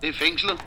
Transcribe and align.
Det 0.00 0.08
er 0.08 0.12
fængslet. 0.12 0.60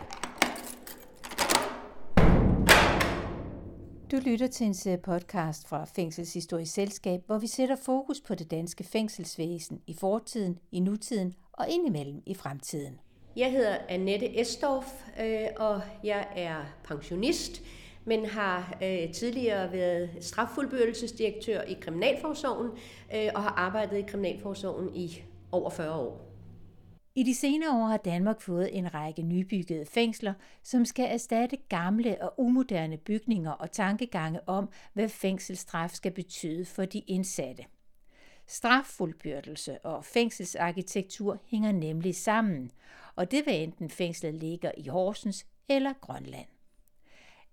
Du 4.11 4.17
lytter 4.29 4.47
til 4.47 4.65
en 4.65 4.73
serie 4.73 4.97
podcast 4.97 5.67
fra 5.67 5.85
Fængselshistorisk 5.85 6.73
Selskab, 6.73 7.21
hvor 7.25 7.37
vi 7.37 7.47
sætter 7.47 7.75
fokus 7.85 8.21
på 8.21 8.35
det 8.35 8.51
danske 8.51 8.83
fængselsvæsen 8.83 9.81
i 9.87 9.95
fortiden, 9.99 10.59
i 10.71 10.79
nutiden 10.79 11.33
og 11.53 11.69
indimellem 11.69 12.23
i 12.25 12.35
fremtiden. 12.35 12.99
Jeg 13.35 13.51
hedder 13.51 13.77
Annette 13.89 14.39
Estorff, 14.41 14.87
øh, 15.21 15.47
og 15.57 15.81
jeg 16.03 16.27
er 16.35 16.65
pensionist, 16.83 17.61
men 18.05 18.25
har 18.25 18.77
øh, 18.83 19.13
tidligere 19.13 19.71
været 19.71 20.09
straffuldbyrdelsesdirektør 20.21 21.61
i 21.61 21.73
Kriminalforsorgen 21.81 22.71
øh, 23.15 23.29
og 23.35 23.43
har 23.43 23.53
arbejdet 23.57 23.97
i 23.97 24.01
Kriminalforsorgen 24.01 24.95
i 24.95 25.23
over 25.51 25.69
40 25.69 25.93
år. 25.93 26.32
I 27.15 27.23
de 27.23 27.35
senere 27.35 27.83
år 27.83 27.87
har 27.87 27.97
Danmark 27.97 28.41
fået 28.41 28.77
en 28.77 28.93
række 28.93 29.21
nybyggede 29.21 29.85
fængsler, 29.85 30.33
som 30.63 30.85
skal 30.85 31.05
erstatte 31.11 31.57
gamle 31.69 32.21
og 32.21 32.33
umoderne 32.37 32.97
bygninger 32.97 33.51
og 33.51 33.71
tankegange 33.71 34.49
om, 34.49 34.69
hvad 34.93 35.09
fængselsstraf 35.09 35.89
skal 35.89 36.11
betyde 36.11 36.65
for 36.65 36.85
de 36.85 36.99
indsatte. 36.99 37.65
Straffuldbyrdelse 38.47 39.85
og 39.85 40.05
fængselsarkitektur 40.05 41.37
hænger 41.45 41.71
nemlig 41.71 42.15
sammen, 42.15 42.71
og 43.15 43.31
det 43.31 43.45
vil 43.45 43.63
enten 43.63 43.89
fængslet 43.89 44.33
ligger 44.33 44.71
i 44.77 44.87
Horsens 44.87 45.45
eller 45.69 45.93
Grønland. 46.01 46.47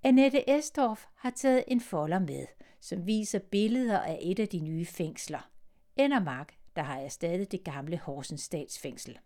Annette 0.03 0.59
Estorf 0.59 1.05
har 1.17 1.31
taget 1.31 1.65
en 1.69 1.81
folder 1.81 2.19
med, 2.19 2.47
som 2.81 3.07
viser 3.07 3.39
billeder 3.39 4.01
af 4.01 4.19
et 4.23 4.39
af 4.39 4.49
de 4.49 4.61
nye 4.61 4.87
fængsler. 4.87 5.51
Endermark, 5.97 6.55
der 6.77 6.83
har 6.83 6.99
erstattet 6.99 7.53
det 7.53 7.65
gamle 7.65 7.99
Horsens 7.99 8.41
statsfængsel. 8.41 9.19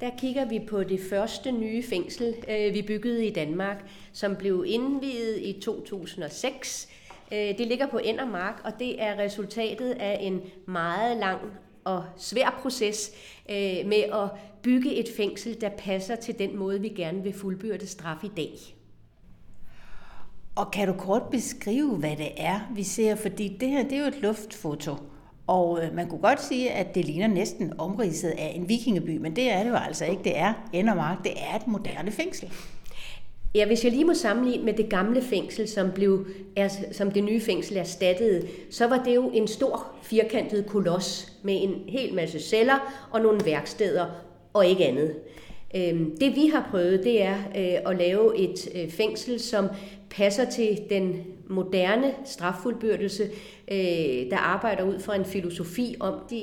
Der 0.00 0.10
kigger 0.18 0.44
vi 0.44 0.60
på 0.68 0.84
det 0.84 1.00
første 1.10 1.52
nye 1.52 1.82
fængsel, 1.82 2.34
øh, 2.48 2.74
vi 2.74 2.82
byggede 2.82 3.26
i 3.26 3.32
Danmark, 3.32 3.90
som 4.12 4.36
blev 4.36 4.64
indviet 4.66 5.38
i 5.38 5.60
2006. 5.60 6.88
Øh, 7.32 7.38
det 7.38 7.66
ligger 7.66 7.86
på 7.86 7.98
Endermark, 7.98 8.60
og 8.64 8.72
det 8.78 9.02
er 9.02 9.18
resultatet 9.18 9.90
af 9.90 10.18
en 10.20 10.40
meget 10.66 11.16
lang 11.16 11.40
og 11.84 12.04
svær 12.16 12.58
proces 12.62 13.12
øh, 13.50 13.86
med 13.86 14.02
at 14.12 14.30
bygge 14.62 14.94
et 14.94 15.08
fængsel, 15.16 15.60
der 15.60 15.68
passer 15.68 16.16
til 16.16 16.38
den 16.38 16.56
måde, 16.56 16.80
vi 16.80 16.88
gerne 16.88 17.22
vil 17.22 17.32
fuldbyrde 17.32 17.86
straf 17.86 18.24
i 18.24 18.30
dag. 18.36 18.52
Og 20.54 20.70
kan 20.70 20.88
du 20.88 20.94
kort 20.94 21.22
beskrive, 21.30 21.96
hvad 21.96 22.16
det 22.16 22.30
er, 22.36 22.60
vi 22.74 22.82
ser? 22.82 23.14
Fordi 23.14 23.56
det 23.60 23.68
her 23.68 23.82
det 23.82 23.92
er 23.92 24.00
jo 24.00 24.06
et 24.06 24.22
luftfoto. 24.22 24.94
Og 25.46 25.82
øh, 25.82 25.94
man 25.94 26.08
kunne 26.08 26.20
godt 26.20 26.42
sige, 26.42 26.70
at 26.70 26.94
det 26.94 27.04
ligner 27.04 27.26
næsten 27.26 27.72
omridset 27.78 28.28
af 28.28 28.52
en 28.54 28.68
vikingeby, 28.68 29.18
men 29.18 29.36
det 29.36 29.50
er 29.52 29.62
det 29.62 29.70
jo 29.70 29.76
altså 29.76 30.04
ikke. 30.04 30.24
Det 30.24 30.38
er 30.38 30.52
Endermark, 30.72 31.24
det 31.24 31.32
er 31.32 31.56
et 31.56 31.66
moderne 31.66 32.10
fængsel. 32.10 32.52
Ja, 33.54 33.66
hvis 33.66 33.84
jeg 33.84 33.92
lige 33.92 34.04
må 34.04 34.14
sammenligne 34.14 34.64
med 34.64 34.72
det 34.72 34.88
gamle 34.88 35.22
fængsel, 35.22 35.68
som, 35.68 35.90
blev, 35.94 36.26
er, 36.56 36.68
som 36.92 37.10
det 37.10 37.24
nye 37.24 37.40
fængsel 37.40 37.76
erstattede, 37.76 38.46
så 38.70 38.86
var 38.86 39.02
det 39.04 39.14
jo 39.14 39.30
en 39.30 39.48
stor 39.48 39.86
firkantet 40.02 40.66
koloss 40.66 41.32
med 41.42 41.62
en 41.62 41.74
hel 41.88 42.14
masse 42.14 42.40
celler 42.40 43.06
og 43.10 43.20
nogle 43.20 43.40
værksteder 43.44 44.06
og 44.52 44.66
ikke 44.66 44.86
andet. 44.86 45.14
Øhm, 45.74 46.16
det 46.20 46.36
vi 46.36 46.46
har 46.46 46.68
prøvet, 46.70 47.04
det 47.04 47.22
er 47.22 47.36
øh, 47.36 47.90
at 47.90 47.98
lave 47.98 48.38
et 48.38 48.68
øh, 48.74 48.90
fængsel, 48.90 49.40
som 49.40 49.68
passer 50.10 50.50
til 50.50 50.80
den 50.90 51.24
moderne 51.48 52.14
straffuldbyrdelse, 52.24 53.24
øh, 53.70 54.30
der 54.30 54.36
arbejder 54.36 54.84
ud 54.84 55.00
fra 55.00 55.14
en 55.14 55.24
filosofi 55.24 55.96
om 56.00 56.14
de 56.30 56.42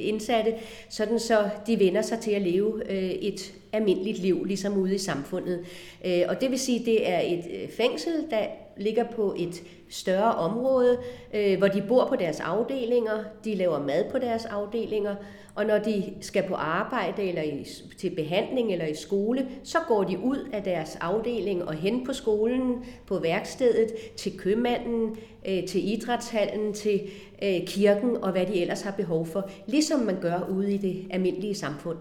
indsatte, 0.00 0.54
sådan 0.88 1.18
så 1.18 1.48
de 1.66 1.78
vender 1.78 2.02
sig 2.02 2.18
til 2.18 2.30
at 2.30 2.42
leve 2.42 2.90
et 3.22 3.54
almindeligt 3.72 4.18
liv, 4.18 4.44
ligesom 4.44 4.76
ude 4.76 4.94
i 4.94 4.98
samfundet. 4.98 5.60
Og 6.04 6.40
det 6.40 6.50
vil 6.50 6.58
sige, 6.58 6.84
det 6.84 7.08
er 7.08 7.20
et 7.20 7.70
fængsel, 7.70 8.12
der 8.30 8.46
ligger 8.78 9.04
på 9.04 9.34
et 9.38 9.62
større 9.88 10.34
område, 10.34 10.98
øh, 11.34 11.58
hvor 11.58 11.68
de 11.68 11.82
bor 11.88 12.06
på 12.06 12.16
deres 12.16 12.40
afdelinger, 12.40 13.24
de 13.44 13.54
laver 13.54 13.78
mad 13.78 14.10
på 14.10 14.18
deres 14.18 14.44
afdelinger, 14.44 15.14
og 15.54 15.64
når 15.64 15.78
de 15.78 16.14
skal 16.20 16.48
på 16.48 16.54
arbejde 16.54 17.22
eller 17.22 17.42
i, 17.42 17.66
til 17.98 18.10
behandling 18.10 18.72
eller 18.72 18.86
i 18.86 18.94
skole, 18.94 19.48
så 19.64 19.78
går 19.88 20.04
de 20.04 20.18
ud 20.18 20.48
af 20.52 20.62
deres 20.62 20.96
afdeling 21.00 21.64
og 21.64 21.74
hen 21.74 22.06
på 22.06 22.12
skolen, 22.12 22.84
på 23.06 23.18
værkstedet, 23.18 23.92
til 24.16 24.38
købmanden, 24.38 25.16
øh, 25.48 25.66
til 25.66 25.92
idrætshallen, 25.92 26.72
til 26.72 27.00
øh, 27.42 27.66
kirken 27.66 28.16
og 28.16 28.32
hvad 28.32 28.46
de 28.46 28.60
ellers 28.60 28.82
har 28.82 28.92
behov 28.92 29.26
for, 29.26 29.50
ligesom 29.66 30.00
man 30.00 30.20
gør 30.20 30.48
ude 30.50 30.74
i 30.74 30.76
det 30.76 31.06
almindelige 31.10 31.54
samfund. 31.54 31.98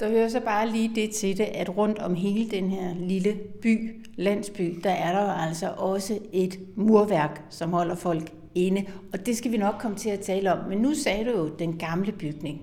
Der 0.00 0.10
hører 0.10 0.28
så 0.28 0.40
bare 0.40 0.68
lige 0.68 0.90
det 0.94 1.10
til 1.10 1.38
det, 1.38 1.44
at 1.44 1.76
rundt 1.76 1.98
om 1.98 2.14
hele 2.14 2.50
den 2.50 2.70
her 2.70 2.94
lille 2.94 3.34
by, 3.62 4.06
landsby, 4.16 4.80
der 4.84 4.90
er 4.90 5.12
der 5.12 5.32
altså 5.32 5.72
også 5.76 6.18
et 6.32 6.58
murværk, 6.76 7.42
som 7.50 7.72
holder 7.72 7.94
folk 7.94 8.32
inde. 8.54 8.84
Og 9.12 9.26
det 9.26 9.36
skal 9.36 9.52
vi 9.52 9.56
nok 9.56 9.74
komme 9.78 9.96
til 9.96 10.10
at 10.10 10.20
tale 10.20 10.52
om. 10.52 10.68
Men 10.68 10.78
nu 10.78 10.94
sagde 10.94 11.24
du 11.24 11.30
jo 11.30 11.48
den 11.48 11.78
gamle 11.78 12.12
bygning. 12.12 12.62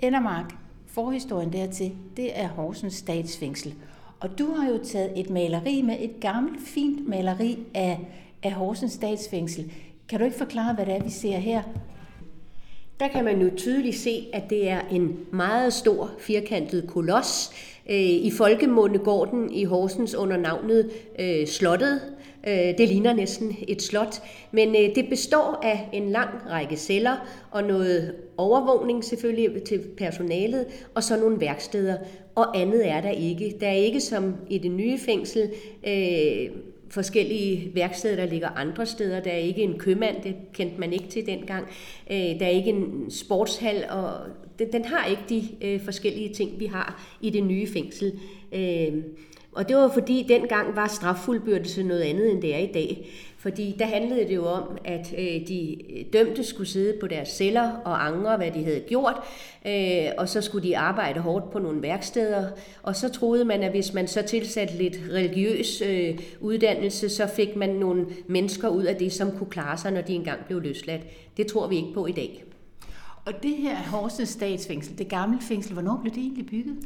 Endermark, 0.00 0.54
forhistorien 0.86 1.52
dertil, 1.52 1.92
det 2.16 2.40
er 2.40 2.48
Horsens 2.48 2.94
statsfængsel. 2.94 3.74
Og 4.20 4.38
du 4.38 4.54
har 4.54 4.68
jo 4.68 4.78
taget 4.84 5.20
et 5.20 5.30
maleri 5.30 5.82
med, 5.82 5.96
et 6.00 6.20
gammelt, 6.20 6.60
fint 6.66 7.08
maleri 7.08 7.58
af, 7.74 8.00
af 8.42 8.52
Horsens 8.52 8.92
statsfængsel. 8.92 9.72
Kan 10.08 10.18
du 10.18 10.24
ikke 10.24 10.38
forklare, 10.38 10.74
hvad 10.74 10.86
det 10.86 10.94
er, 10.94 11.02
vi 11.02 11.10
ser 11.10 11.36
her? 11.36 11.62
Der 13.00 13.08
kan 13.08 13.24
man 13.24 13.40
jo 13.40 13.50
tydeligt 13.56 13.96
se, 13.96 14.28
at 14.32 14.42
det 14.50 14.68
er 14.68 14.80
en 14.90 15.18
meget 15.30 15.72
stor 15.72 16.10
firkantet 16.18 16.86
koloss. 16.88 17.50
Øh, 17.90 18.00
I 18.00 18.30
folkemunde 18.30 18.98
går 18.98 19.24
den 19.24 19.52
i 19.52 19.64
Horsens 19.64 20.14
under 20.14 20.36
navnet 20.36 20.90
øh, 21.18 21.46
Slottet, 21.46 22.00
Øh, 22.46 22.78
det 22.78 22.88
ligner 22.88 23.12
næsten 23.12 23.56
et 23.68 23.82
slot, 23.82 24.22
men 24.52 24.68
øh, 24.68 24.94
det 24.94 25.06
består 25.10 25.60
af 25.62 25.88
en 25.92 26.10
lang 26.10 26.30
række 26.50 26.76
celler 26.76 27.16
og 27.50 27.64
noget 27.64 28.14
overvågning 28.36 29.04
selvfølgelig 29.04 29.62
til 29.62 29.80
personalet, 29.96 30.66
og 30.94 31.02
så 31.02 31.16
nogle 31.16 31.40
værksteder, 31.40 31.96
og 32.34 32.58
andet 32.58 32.88
er 32.88 33.00
der 33.00 33.10
ikke. 33.10 33.56
Der 33.60 33.66
er 33.66 33.72
ikke 33.72 34.00
som 34.00 34.34
i 34.50 34.58
det 34.58 34.70
nye 34.70 34.98
fængsel 34.98 35.50
øh, 35.86 36.50
forskellige 36.94 37.70
værksteder, 37.74 38.16
der 38.16 38.26
ligger 38.26 38.48
andre 38.48 38.86
steder. 38.86 39.20
Der 39.20 39.30
er 39.30 39.36
ikke 39.36 39.62
en 39.62 39.78
købmand, 39.78 40.22
det 40.22 40.34
kendte 40.52 40.80
man 40.80 40.92
ikke 40.92 41.08
til 41.08 41.26
dengang. 41.26 41.66
Øh, 42.10 42.16
der 42.16 42.46
er 42.46 42.50
ikke 42.50 42.70
en 42.70 43.10
sportshal, 43.10 43.84
og 43.90 44.12
den, 44.58 44.72
den 44.72 44.84
har 44.84 45.06
ikke 45.06 45.22
de 45.28 45.42
øh, 45.62 45.84
forskellige 45.84 46.34
ting, 46.34 46.60
vi 46.60 46.66
har 46.66 47.16
i 47.20 47.30
det 47.30 47.44
nye 47.44 47.66
fængsel. 47.72 48.12
Øh, 48.52 48.92
og 49.54 49.68
det 49.68 49.76
var 49.76 49.90
fordi 49.94 50.26
dengang 50.28 50.76
var 50.76 50.88
straffuldbyrdelse 50.88 51.82
noget 51.82 52.02
andet, 52.02 52.32
end 52.32 52.42
det 52.42 52.54
er 52.54 52.58
i 52.58 52.72
dag. 52.74 53.06
Fordi 53.38 53.76
der 53.78 53.84
handlede 53.84 54.28
det 54.28 54.34
jo 54.34 54.46
om, 54.46 54.78
at 54.84 55.14
øh, 55.18 55.48
de 55.48 55.76
dømte 56.12 56.44
skulle 56.44 56.68
sidde 56.68 56.98
på 57.00 57.06
deres 57.06 57.28
celler 57.28 57.70
og 57.84 58.06
angre, 58.06 58.36
hvad 58.36 58.50
de 58.50 58.64
havde 58.64 58.80
gjort, 58.80 59.14
øh, 59.66 60.08
og 60.18 60.28
så 60.28 60.40
skulle 60.40 60.68
de 60.68 60.78
arbejde 60.78 61.20
hårdt 61.20 61.50
på 61.50 61.58
nogle 61.58 61.82
værksteder. 61.82 62.48
Og 62.82 62.96
så 62.96 63.08
troede 63.08 63.44
man, 63.44 63.62
at 63.62 63.70
hvis 63.70 63.92
man 63.94 64.08
så 64.08 64.22
tilsatte 64.22 64.74
lidt 64.74 65.00
religiøs 65.12 65.82
øh, 65.86 66.18
uddannelse, 66.40 67.08
så 67.08 67.26
fik 67.26 67.56
man 67.56 67.70
nogle 67.70 68.06
mennesker 68.26 68.68
ud 68.68 68.82
af 68.84 68.96
det, 68.96 69.12
som 69.12 69.38
kunne 69.38 69.50
klare 69.50 69.78
sig, 69.78 69.92
når 69.92 70.00
de 70.00 70.14
engang 70.14 70.40
blev 70.46 70.60
løsladt. 70.60 71.02
Det 71.36 71.46
tror 71.46 71.66
vi 71.66 71.76
ikke 71.76 71.94
på 71.94 72.06
i 72.06 72.12
dag. 72.12 72.44
Og 73.24 73.32
det 73.42 73.56
her 73.56 73.76
Horsens 73.76 74.28
statsfængsel, 74.28 74.98
det 74.98 75.08
gamle 75.08 75.38
fængsel, 75.40 75.72
hvornår 75.72 75.98
blev 76.02 76.14
det 76.14 76.22
egentlig 76.22 76.46
bygget? 76.46 76.76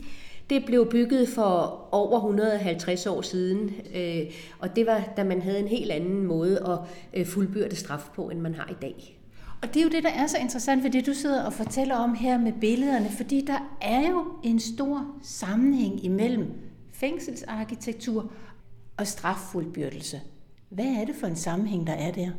Det 0.51 0.65
blev 0.67 0.91
bygget 0.91 1.29
for 1.29 1.89
over 1.93 2.17
150 2.17 3.07
år 3.07 3.23
siden, 3.23 3.75
øh, 3.95 4.21
og 4.59 4.77
det 4.77 4.87
var, 4.87 5.13
da 5.17 5.25
man 5.25 5.43
havde 5.43 5.59
en 5.59 5.69
helt 5.69 5.91
anden 5.91 6.25
måde 6.25 6.59
at 6.67 6.79
øh, 7.21 7.27
fuldbyrde 7.27 7.77
straf 7.77 8.09
på, 8.15 8.31
end 8.31 8.41
man 8.41 8.55
har 8.55 8.69
i 8.71 8.77
dag. 8.83 9.19
Og 9.63 9.69
det 9.69 9.77
er 9.81 9.85
jo 9.85 9.91
det, 9.91 10.03
der 10.03 10.11
er 10.11 10.27
så 10.27 10.39
interessant 10.39 10.85
ved 10.85 10.91
det, 10.91 11.07
du 11.07 11.15
sidder 11.15 11.45
og 11.45 11.53
fortæller 11.53 11.97
om 11.97 12.15
her 12.15 12.39
med 12.39 12.53
billederne, 12.61 13.09
fordi 13.17 13.45
der 13.47 13.77
er 13.81 14.09
jo 14.09 14.25
en 14.45 14.61
stor 14.61 15.07
sammenhæng 15.23 16.05
imellem 16.05 16.47
fængselsarkitektur 16.93 18.33
og 18.97 19.07
straffuldbyrdelse. 19.07 20.21
Hvad 20.69 20.85
er 20.85 21.05
det 21.05 21.15
for 21.15 21.27
en 21.27 21.37
sammenhæng, 21.37 21.87
der 21.87 21.93
er 21.93 22.13
der? 22.13 22.31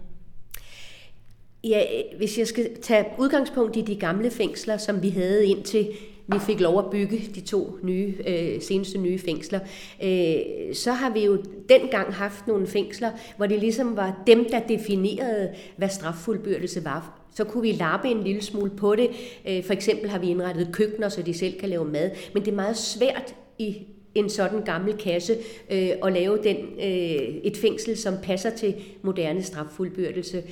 Ja, 1.63 1.83
hvis 2.17 2.37
jeg 2.37 2.47
skal 2.47 2.81
tage 2.81 3.05
udgangspunkt 3.17 3.77
i 3.77 3.81
de 3.81 3.95
gamle 3.95 4.31
fængsler, 4.31 4.77
som 4.77 5.01
vi 5.03 5.09
havde 5.09 5.45
indtil 5.45 5.87
vi 6.33 6.39
fik 6.39 6.59
lov 6.59 6.79
at 6.79 6.89
bygge 6.91 7.17
de 7.35 7.41
to 7.41 7.77
nye, 7.83 8.15
øh, 8.27 8.61
seneste 8.61 8.97
nye 8.97 9.19
fængsler, 9.19 9.59
øh, 10.03 10.35
så 10.73 10.91
har 10.91 11.13
vi 11.13 11.25
jo 11.25 11.37
dengang 11.69 12.13
haft 12.13 12.47
nogle 12.47 12.67
fængsler, 12.67 13.11
hvor 13.37 13.45
det 13.45 13.59
ligesom 13.59 13.97
var 13.97 14.23
dem, 14.27 14.49
der 14.51 14.59
definerede, 14.59 15.49
hvad 15.77 15.89
straffuldbyrdelse 15.89 16.85
var. 16.85 17.19
Så 17.35 17.43
kunne 17.43 17.61
vi 17.61 17.71
lappe 17.71 18.07
en 18.07 18.23
lille 18.23 18.41
smule 18.41 18.71
på 18.71 18.95
det. 18.95 19.09
Øh, 19.47 19.63
for 19.63 19.73
eksempel 19.73 20.09
har 20.09 20.19
vi 20.19 20.29
indrettet 20.29 20.69
køkkener, 20.71 21.09
så 21.09 21.21
de 21.21 21.33
selv 21.33 21.59
kan 21.59 21.69
lave 21.69 21.85
mad. 21.85 22.11
Men 22.33 22.45
det 22.45 22.51
er 22.51 22.55
meget 22.55 22.77
svært 22.77 23.35
i 23.57 23.77
en 24.15 24.29
sådan 24.29 24.61
gammel 24.61 24.97
kasse 24.97 25.35
øh, 25.71 25.89
og 26.01 26.11
lave 26.11 26.39
den, 26.43 26.57
øh, 26.57 27.35
et 27.43 27.57
fængsel, 27.57 27.97
som 27.97 28.13
passer 28.23 28.49
til 28.49 28.75
moderne 29.01 29.43
straffuldbyrdelse. 29.43 30.43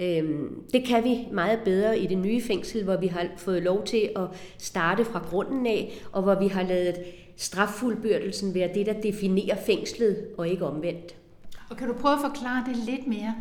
Øh, 0.00 0.24
det 0.72 0.84
kan 0.86 1.04
vi 1.04 1.18
meget 1.32 1.58
bedre 1.64 1.98
i 1.98 2.06
det 2.06 2.18
nye 2.18 2.42
fængsel, 2.42 2.84
hvor 2.84 2.96
vi 2.96 3.06
har 3.06 3.26
fået 3.36 3.62
lov 3.62 3.84
til 3.84 4.10
at 4.16 4.24
starte 4.58 5.04
fra 5.04 5.22
grunden 5.30 5.66
af, 5.66 5.92
og 6.12 6.22
hvor 6.22 6.34
vi 6.34 6.48
har 6.48 6.62
lavet 6.62 6.94
straffuldbyrdelsen 7.36 8.54
være 8.54 8.74
det, 8.74 8.86
der 8.86 9.00
definerer 9.00 9.56
fængslet, 9.66 10.26
og 10.38 10.48
ikke 10.48 10.66
omvendt. 10.66 11.14
Og 11.70 11.76
kan 11.76 11.88
du 11.88 11.94
prøve 11.94 12.14
at 12.14 12.20
forklare 12.20 12.64
det 12.68 12.76
lidt 12.76 13.06
mere? 13.06 13.34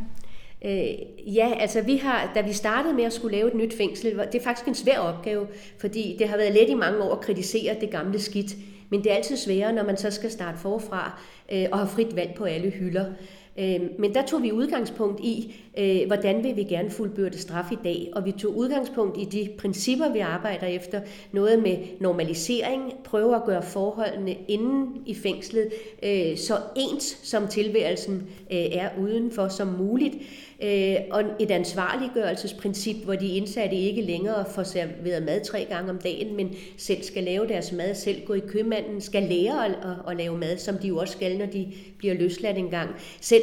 Øh, 0.65 1.35
ja, 1.35 1.53
altså 1.59 1.81
vi 1.81 1.97
har, 1.97 2.31
da 2.35 2.41
vi 2.41 2.53
startede 2.53 2.93
med 2.93 3.03
at 3.03 3.13
skulle 3.13 3.37
lave 3.37 3.47
et 3.47 3.55
nyt 3.55 3.77
fængsel, 3.77 4.11
det 4.31 4.39
er 4.39 4.43
faktisk 4.43 4.67
en 4.67 4.75
svær 4.75 4.99
opgave, 4.99 5.47
fordi 5.77 6.15
det 6.19 6.29
har 6.29 6.37
været 6.37 6.53
let 6.53 6.69
i 6.69 6.73
mange 6.73 7.03
år 7.03 7.15
at 7.15 7.21
kritisere 7.21 7.75
det 7.81 7.89
gamle 7.89 8.19
skidt, 8.19 8.55
men 8.89 9.03
det 9.03 9.11
er 9.11 9.15
altid 9.15 9.37
sværere, 9.37 9.73
når 9.73 9.83
man 9.83 9.97
så 9.97 10.11
skal 10.11 10.31
starte 10.31 10.57
forfra 10.57 11.19
øh, 11.51 11.65
og 11.71 11.77
have 11.77 11.89
frit 11.89 12.15
valg 12.15 12.33
på 12.37 12.43
alle 12.43 12.69
hylder. 12.69 13.05
Øh, 13.59 13.81
men 13.99 14.13
der 14.13 14.25
tog 14.25 14.43
vi 14.43 14.51
udgangspunkt 14.51 15.19
i, 15.19 15.55
øh, 15.77 16.07
hvordan 16.07 16.43
vil 16.43 16.55
vi 16.55 16.63
gerne 16.63 16.89
fuldbyrde 16.89 17.37
straf 17.37 17.71
i 17.71 17.77
dag, 17.83 18.11
og 18.15 18.25
vi 18.25 18.31
tog 18.31 18.57
udgangspunkt 18.57 19.17
i 19.21 19.25
de 19.25 19.49
principper, 19.57 20.13
vi 20.13 20.19
arbejder 20.19 20.67
efter. 20.67 21.01
Noget 21.31 21.59
med 21.59 21.77
normalisering, 21.99 22.93
prøve 23.03 23.35
at 23.35 23.45
gøre 23.45 23.63
forholdene 23.63 24.35
inden 24.47 24.87
i 25.05 25.15
fængslet 25.15 25.69
øh, 26.03 26.37
så 26.37 26.57
ens 26.75 27.19
som 27.23 27.47
tilværelsen 27.47 28.15
øh, 28.51 28.57
er 28.57 28.89
udenfor 29.01 29.47
som 29.47 29.67
muligt. 29.67 30.15
Og 31.11 31.23
et 31.39 31.51
ansvarliggørelsesprincip, 31.51 32.95
hvor 32.95 33.15
de 33.15 33.27
indsatte 33.27 33.75
ikke 33.75 34.01
længere 34.01 34.45
får 34.51 34.63
serveret 34.63 35.23
mad 35.23 35.45
tre 35.45 35.65
gange 35.69 35.89
om 35.89 35.97
dagen, 35.97 36.35
men 36.35 36.55
selv 36.77 37.03
skal 37.03 37.23
lave 37.23 37.47
deres 37.47 37.71
mad, 37.71 37.95
selv 37.95 38.25
gå 38.25 38.33
i 38.33 38.39
købmanden, 38.39 39.01
skal 39.01 39.23
lære 39.23 39.65
at, 39.65 39.71
at, 39.71 40.11
at 40.11 40.17
lave 40.17 40.37
mad, 40.37 40.57
som 40.57 40.77
de 40.77 40.87
jo 40.87 40.97
også 40.97 41.13
skal, 41.13 41.37
når 41.37 41.45
de 41.45 41.67
bliver 41.97 42.13
løsladt 42.13 42.57
en 42.57 42.69
gang, 42.69 42.89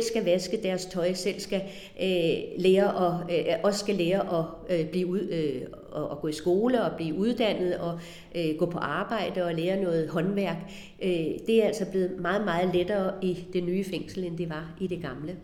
selv 0.03 0.11
skal 0.11 0.25
vaske 0.25 0.61
deres 0.63 0.87
tøj, 0.87 1.13
selv 1.13 1.41
skal 1.41 1.63
øh, 2.03 2.63
lære 2.63 2.95
og 2.95 3.21
øh, 3.31 3.45
også 3.63 3.81
skal 3.81 3.95
lære 3.95 4.39
at 4.39 4.79
øh, 4.81 4.87
blive 4.87 5.07
ud, 5.07 5.21
øh, 5.21 5.63
og, 5.93 6.09
og 6.09 6.21
gå 6.21 6.29
i 6.29 6.33
skole 6.33 6.85
og 6.85 6.97
blive 6.97 7.15
uddannet 7.15 7.79
og 7.79 8.01
øh, 8.35 8.57
gå 8.59 8.67
på 8.67 8.79
arbejde 8.79 9.45
og 9.45 9.55
lære 9.55 9.83
noget 9.83 10.09
håndværk. 10.09 10.57
Øh, 11.03 11.27
det 11.47 11.63
er 11.63 11.67
altså 11.67 11.87
blevet 11.91 12.21
meget, 12.21 12.45
meget 12.45 12.75
lettere 12.75 13.13
i 13.23 13.45
det 13.53 13.65
nye 13.65 13.85
fængsel, 13.85 14.25
end 14.25 14.39
det 14.39 14.51
var 14.51 14.75
i 14.81 14.87
det 14.87 15.03
gamle. 15.03 15.37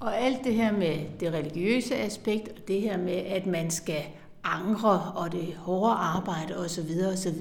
Og 0.00 0.20
alt 0.20 0.44
det 0.44 0.54
her 0.54 0.72
med 0.72 0.96
det 1.20 1.32
religiøse 1.32 1.96
aspekt, 1.96 2.48
og 2.48 2.68
det 2.68 2.80
her 2.80 2.98
med, 2.98 3.16
at 3.16 3.46
man 3.46 3.70
skal 3.70 4.02
angre, 4.44 5.12
og 5.16 5.32
det 5.32 5.54
hårde 5.54 5.92
arbejde 5.92 6.56
osv., 6.56 6.90
osv., 7.12 7.40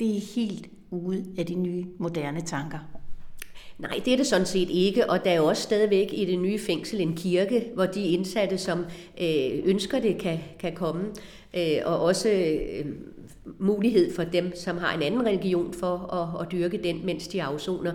det 0.00 0.16
er 0.16 0.34
helt 0.34 0.66
ude 0.90 1.24
af 1.38 1.46
de 1.46 1.54
nye 1.54 1.86
moderne 1.98 2.40
tanker. 2.40 2.78
Nej, 3.82 4.00
det 4.04 4.12
er 4.12 4.16
det 4.16 4.26
sådan 4.26 4.46
set 4.46 4.70
ikke, 4.70 5.10
og 5.10 5.24
der 5.24 5.30
er 5.30 5.36
jo 5.36 5.46
også 5.46 5.62
stadigvæk 5.62 6.08
i 6.12 6.24
det 6.24 6.38
nye 6.38 6.58
fængsel 6.58 7.00
en 7.00 7.16
kirke, 7.16 7.64
hvor 7.74 7.86
de 7.86 8.08
indsatte, 8.08 8.58
som 8.58 8.86
øh, 9.20 9.50
ønsker 9.64 10.00
det, 10.00 10.18
kan, 10.18 10.38
kan 10.58 10.72
komme, 10.72 11.04
øh, 11.56 11.76
og 11.84 12.00
også 12.00 12.28
øh, 12.28 12.86
mulighed 13.58 14.14
for 14.14 14.24
dem, 14.24 14.56
som 14.56 14.78
har 14.78 14.96
en 14.96 15.02
anden 15.02 15.26
religion 15.26 15.74
for 15.74 16.14
at, 16.14 16.46
at 16.46 16.52
dyrke 16.52 16.80
den, 16.82 17.06
mens 17.06 17.28
de 17.28 17.42
afsoner. 17.42 17.92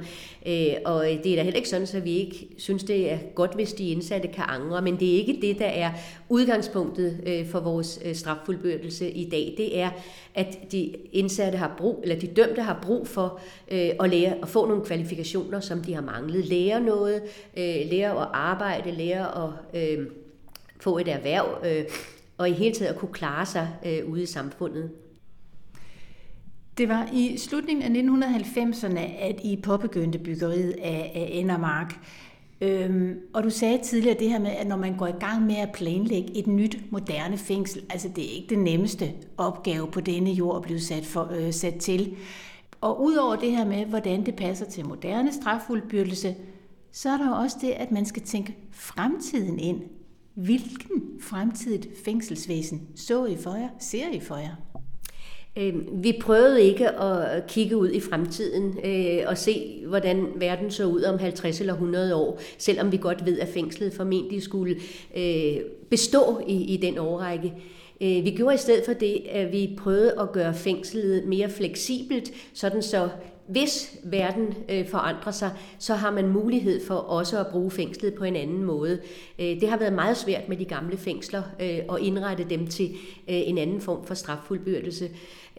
Øh, 0.48 0.74
og 0.86 1.06
det 1.24 1.32
er 1.32 1.36
da 1.36 1.44
heller 1.44 1.58
ikke 1.58 1.70
sådan, 1.70 1.88
at 1.94 2.06
vi 2.06 2.12
ikke 2.12 2.48
synes, 2.58 2.84
det 2.84 3.12
er 3.12 3.18
godt, 3.36 3.56
hvis 3.56 3.74
de 3.74 3.90
indsatte 3.90 4.28
kan 4.28 4.44
angre, 4.48 4.82
men 4.82 5.00
det 5.00 5.14
er 5.14 5.18
ikke 5.18 5.40
det, 5.42 5.60
der 5.60 5.66
er 5.66 5.92
udgangspunktet 6.30 7.20
øh, 7.26 7.48
for 7.48 7.60
vores 7.60 8.00
øh, 8.06 8.16
straffuldbyrdelse 8.16 9.12
i 9.12 9.30
dag. 9.30 9.54
Det 9.58 9.80
er, 9.80 9.90
at 10.36 10.58
de 10.72 10.96
indsatte 11.12 11.58
har 11.58 11.76
brug, 11.78 12.00
eller 12.04 12.20
de 12.20 12.28
dømte 12.28 12.62
har 12.62 12.80
brug 12.82 13.08
for 13.08 13.40
øh, 13.72 13.90
at, 14.00 14.10
lære, 14.10 14.36
at 14.42 14.50
få 14.50 14.68
nogle 14.68 14.86
kvalifikationer, 14.86 15.60
som 15.60 15.84
de 15.84 15.94
har 15.94 16.02
manglet. 16.02 16.46
Lære 16.46 16.82
noget, 16.82 17.22
øh, 17.58 17.76
lære 17.92 18.22
at 18.22 18.28
arbejde, 18.34 18.92
lære 18.92 19.44
at 19.44 19.82
øh, 19.82 20.08
få 20.80 20.98
et 20.98 21.08
erhverv, 21.08 21.46
og 22.38 22.50
i 22.50 22.54
hele 22.54 22.76
taget 22.76 22.92
at 22.92 23.00
kunne 23.00 23.14
klare 23.14 23.46
sig 23.46 23.70
ude 24.08 24.24
i 24.24 24.26
samfundet. 24.26 24.90
Det 26.78 26.90
var 26.90 27.10
i 27.14 27.38
slutningen 27.38 27.96
af 27.96 28.30
1990'erne, 28.38 29.00
at 29.00 29.40
I 29.44 29.56
påbegyndte 29.64 30.20
byggeriet 30.20 30.72
af, 30.72 31.12
af 31.16 31.30
Endermark. 31.32 32.00
Øhm, 32.62 33.20
og 33.34 33.44
du 33.44 33.50
sagde 33.50 33.80
tidligere 33.84 34.20
det 34.20 34.30
her 34.30 34.40
med, 34.40 34.52
at 34.52 34.68
når 34.68 34.78
man 34.78 34.98
går 34.98 35.08
i 35.08 35.20
gang 35.20 35.46
med 35.46 35.56
at 35.56 35.72
planlægge 35.72 36.38
et 36.38 36.48
nyt, 36.48 36.78
moderne 36.92 37.38
fængsel, 37.38 37.82
altså 37.90 38.10
det 38.16 38.24
er 38.26 38.36
ikke 38.36 38.50
det 38.50 38.60
nemmeste 38.60 39.14
opgave 39.38 39.88
på 39.88 40.02
denne 40.02 40.32
jord 40.32 40.56
at 40.56 40.62
blive 40.62 40.80
sat, 40.80 41.06
for, 41.06 41.32
øh, 41.32 41.54
sat 41.54 41.76
til. 41.76 42.16
Og 42.82 43.04
udover 43.04 43.36
det 43.36 43.52
her 43.52 43.66
med, 43.66 43.86
hvordan 43.86 44.26
det 44.26 44.36
passer 44.36 44.66
til 44.66 44.86
moderne 44.86 45.34
straffuldbyrdelse, 45.34 46.36
så 46.92 47.10
er 47.10 47.18
der 47.18 47.28
jo 47.28 47.36
også 47.36 47.58
det, 47.62 47.72
at 47.72 47.92
man 47.92 48.06
skal 48.06 48.22
tænke 48.22 48.56
fremtiden 48.72 49.60
ind. 49.60 49.82
Hvilken 50.34 51.02
fremtidigt 51.22 51.88
fængselsvæsen 52.06 52.82
så 52.96 53.26
I 53.26 53.36
for 53.36 53.56
jer, 53.56 53.70
ser 53.80 54.10
I 54.12 54.20
for 54.20 54.36
jer? 54.36 54.56
Øhm, 55.58 55.88
vi 55.92 56.20
prøvede 56.22 56.64
ikke 56.64 56.90
at 56.90 57.48
kigge 57.48 57.78
ud 57.78 57.92
i 57.92 58.00
fremtiden 58.00 58.80
øh, 58.86 59.24
og 59.28 59.38
se, 59.38 59.84
hvordan 59.88 60.28
verden 60.36 60.72
så 60.72 60.86
ud 60.86 61.04
om 61.04 61.20
50 61.20 61.60
eller 61.60 61.74
100 61.74 62.16
år, 62.16 62.40
selvom 62.58 62.92
vi 62.92 62.98
godt 62.98 63.26
ved, 63.26 63.40
at 63.40 63.48
fængslet 63.48 63.94
formentlig 63.94 64.44
skulle 64.44 64.76
øh, 65.18 65.58
bestå 65.90 66.42
i, 66.48 66.74
i 66.74 66.78
den 66.78 66.98
årrække. 66.98 67.54
Øh, 68.02 68.26
vi 68.26 68.34
gjorde 68.38 68.56
i 68.56 68.58
stedet 68.58 68.86
for 68.86 68.94
det, 68.94 69.22
at 69.30 69.52
vi 69.52 69.70
prøvede 69.78 70.14
at 70.20 70.32
gøre 70.32 70.54
fængslet 70.54 71.26
mere 71.28 71.50
fleksibelt, 71.50 72.32
sådan 72.54 72.82
så 72.82 73.10
hvis 73.48 74.00
verden 74.04 74.54
øh, 74.70 74.88
forandrer 74.88 75.32
sig, 75.32 75.52
så 75.80 75.94
har 75.94 76.12
man 76.12 76.28
mulighed 76.28 76.86
for 76.86 76.94
også 76.94 77.40
at 77.40 77.48
bruge 77.48 77.72
fængslet 77.72 78.14
på 78.14 78.24
en 78.24 78.36
anden 78.36 78.64
måde. 78.64 79.00
Øh, 79.40 79.62
det 79.62 79.70
har 79.70 79.78
været 79.78 79.94
meget 79.94 80.18
svært 80.18 80.50
med 80.50 80.58
de 80.58 80.66
gamle 80.66 80.98
fængsler 80.98 81.44
øh, 81.60 81.80
at 81.96 82.00
indrette 82.02 82.46
dem 82.50 82.68
til 82.68 82.86
øh, 83.30 83.50
en 83.50 83.58
anden 83.58 83.82
form 83.82 84.06
for 84.06 84.14
straffuldbyrdelse. 84.14 85.10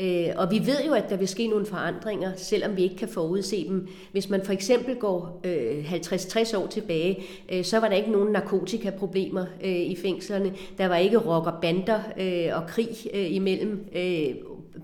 Øh, 0.00 0.26
og 0.37 0.50
vi 0.50 0.58
ved 0.67 0.85
jo, 0.87 0.93
at 0.93 1.11
der 1.11 1.17
vil 1.17 1.29
ske 1.29 1.46
nogle 1.46 1.67
forandringer, 1.67 2.32
selvom 2.37 2.76
vi 2.76 2.82
ikke 2.82 2.96
kan 2.96 3.08
forudse 3.08 3.69
dem. 3.69 3.88
Hvis 4.12 4.31
man 4.31 4.44
for 4.44 4.52
eksempel 4.52 4.96
går 4.96 5.41
øh, 5.44 5.93
50-60 5.93 6.56
år 6.56 6.67
tilbage, 6.67 7.23
øh, 7.52 7.64
så 7.64 7.81
var 7.81 7.88
der 7.88 7.96
ikke 7.96 8.11
nogen 8.11 8.32
narkotikaproblemer 8.32 9.44
øh, 9.64 9.76
i 9.76 9.96
fængslerne. 10.02 10.52
Der 10.79 10.88
var 10.88 10.96
ikke 10.96 11.19
rockerbander 11.19 12.00
øh, 12.20 12.62
og 12.62 12.69
krig 12.69 12.88
øh, 13.14 13.34
imellem 13.34 13.87
øh, 13.96 14.34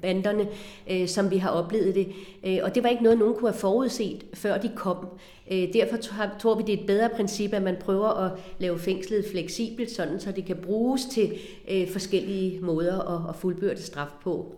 banderne, 0.03 0.49
øh, 0.91 1.09
som 1.09 1.31
vi 1.31 1.37
har 1.37 1.51
oplevet 1.51 1.95
det. 1.95 2.09
Øh, 2.45 2.59
og 2.63 2.75
det 2.75 2.83
var 2.83 2.89
ikke 2.89 3.03
noget, 3.03 3.19
nogen 3.19 3.35
kunne 3.35 3.51
have 3.51 3.59
forudset, 3.59 4.25
før 4.35 4.59
de 4.59 4.71
kom. 4.77 5.07
Øh, 5.51 5.73
derfor 5.73 5.97
tror 6.39 6.55
vi, 6.55 6.63
det 6.63 6.75
er 6.75 6.79
et 6.79 6.87
bedre 6.87 7.09
princip, 7.09 7.53
at 7.53 7.63
man 7.63 7.77
prøver 7.81 8.09
at 8.09 8.33
lave 8.59 8.79
fængslet 8.79 9.25
fleksibelt, 9.31 9.91
sådan 9.91 10.21
så 10.21 10.33
det 10.33 10.45
kan 10.45 10.57
bruges 10.57 11.05
til 11.05 11.33
øh, 11.71 11.91
forskellige 11.91 12.61
måder 12.61 13.01
at, 13.01 13.29
at 13.29 13.37
fuldbyrde 13.37 13.83
straf 13.83 14.11
på. 14.23 14.55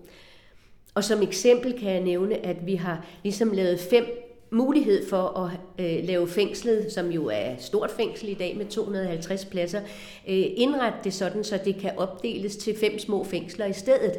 Og 0.95 1.05
som 1.05 1.23
eksempel 1.23 1.79
kan 1.79 1.93
jeg 1.93 2.01
nævne, 2.01 2.47
at 2.47 2.67
vi 2.67 2.75
har 2.75 3.07
ligesom 3.23 3.53
lavet 3.53 3.81
fem 3.81 4.26
mulighed 4.51 5.09
for 5.09 5.39
at 5.39 5.51
øh, 5.85 6.05
lave 6.05 6.29
fængslet, 6.29 6.93
som 6.93 7.11
jo 7.11 7.27
er 7.27 7.55
stort 7.59 7.91
fængsel 7.91 8.29
i 8.29 8.35
dag 8.35 8.57
med 8.57 8.67
250 8.67 9.45
pladser, 9.45 9.81
øh, 10.29 10.45
indrette 10.57 10.99
det 11.05 11.15
sådan, 11.15 11.45
så 11.45 11.59
det 11.65 11.77
kan 11.77 11.91
opdeles 11.97 12.57
til 12.57 12.77
fem 12.79 12.99
små 12.99 13.25
fængsler 13.25 13.67
i 13.67 13.73
stedet, 13.73 14.13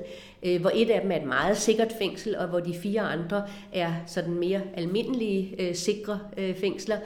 øh, 0.44 0.62
hvor 0.62 0.72
et 0.74 0.90
af 0.90 1.02
dem 1.02 1.12
er 1.12 1.16
et 1.16 1.28
meget 1.28 1.58
sikkert 1.58 1.94
fængsel, 2.00 2.38
og 2.38 2.48
hvor 2.48 2.60
de 2.60 2.74
fire 2.74 3.02
andre 3.02 3.44
er 3.74 3.94
sådan 4.08 4.34
mere 4.34 4.62
almindelige, 4.74 5.56
øh, 5.60 5.76
sikre 5.76 6.20
øh, 6.38 6.56
fængsler. 6.56 6.98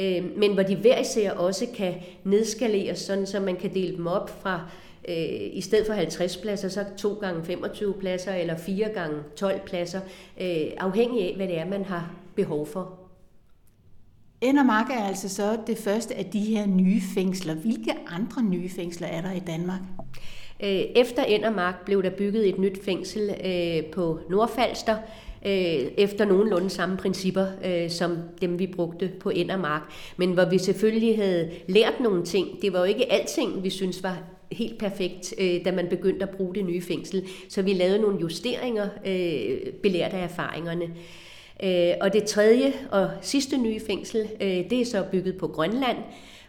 Øh, 0.00 0.24
men 0.36 0.54
hvor 0.54 0.62
de 0.62 0.76
hver 0.76 1.00
især 1.00 1.30
også 1.30 1.66
kan 1.76 1.94
nedskaleres, 2.24 2.98
sådan 2.98 3.26
så 3.26 3.40
man 3.40 3.56
kan 3.56 3.74
dele 3.74 3.96
dem 3.96 4.06
op 4.06 4.42
fra 4.42 4.60
øh, 5.08 5.40
i 5.52 5.60
stedet 5.60 5.86
for 5.86 5.92
50 5.92 6.36
pladser, 6.36 6.68
så 6.68 6.84
2 6.96 7.14
gange 7.14 7.44
25 7.44 7.94
pladser 7.94 8.34
eller 8.34 8.56
4 8.56 8.88
gange 8.88 9.16
12 9.36 9.60
pladser, 9.66 10.00
øh, 10.40 10.66
afhængig 10.78 11.28
af, 11.28 11.36
hvad 11.36 11.48
det 11.48 11.58
er, 11.58 11.66
man 11.66 11.84
har 11.84 12.23
behov 12.34 12.66
for. 12.66 12.98
Endermark 14.40 14.90
er 14.90 15.04
altså 15.04 15.28
så 15.28 15.58
det 15.66 15.78
første 15.78 16.14
af 16.14 16.24
de 16.24 16.40
her 16.40 16.66
nye 16.66 17.00
fængsler. 17.14 17.54
Hvilke 17.54 17.92
andre 18.06 18.42
nye 18.42 18.68
fængsler 18.68 19.06
er 19.06 19.20
der 19.20 19.32
i 19.32 19.42
Danmark? 19.46 19.80
Øh, 20.62 20.80
efter 20.96 21.24
Endermark 21.24 21.84
blev 21.84 22.02
der 22.02 22.10
bygget 22.10 22.48
et 22.48 22.58
nyt 22.58 22.84
fængsel 22.84 23.30
øh, 23.44 23.92
på 23.92 24.18
Nordfalster, 24.30 24.96
øh, 25.46 25.52
efter 25.98 26.24
nogenlunde 26.24 26.70
samme 26.70 26.96
principper, 26.96 27.46
som 27.88 28.18
dem 28.40 28.58
vi 28.58 28.66
brugte 28.66 29.10
på 29.20 29.30
Endermark. 29.30 29.82
Men 30.16 30.32
hvor 30.32 30.44
vi 30.50 30.58
selvfølgelig 30.58 31.16
havde 31.16 31.50
lært 31.68 32.00
nogle 32.00 32.24
ting. 32.24 32.62
Det 32.62 32.72
var 32.72 32.78
jo 32.78 32.84
ikke 32.84 33.12
alting, 33.12 33.62
vi 33.62 33.70
synes 33.70 34.02
var 34.02 34.18
helt 34.52 34.78
perfekt, 34.78 35.34
da 35.64 35.72
man 35.72 35.86
begyndte 35.90 36.22
at 36.22 36.36
bruge 36.36 36.54
det 36.54 36.64
nye 36.64 36.82
fængsel. 36.82 37.28
Så 37.48 37.62
vi 37.62 37.72
lavede 37.72 37.98
nogle 37.98 38.20
justeringer, 38.20 38.88
belært 39.82 40.12
af 40.12 40.24
erfaringerne. 40.24 40.84
Øh, 41.62 41.92
og 42.00 42.12
det 42.12 42.24
tredje 42.24 42.72
og 42.90 43.10
sidste 43.22 43.56
nye 43.56 43.80
fængsel, 43.86 44.28
øh, 44.40 44.48
det 44.48 44.72
er 44.72 44.84
så 44.84 45.04
bygget 45.12 45.36
på 45.36 45.48
Grønland, 45.48 45.96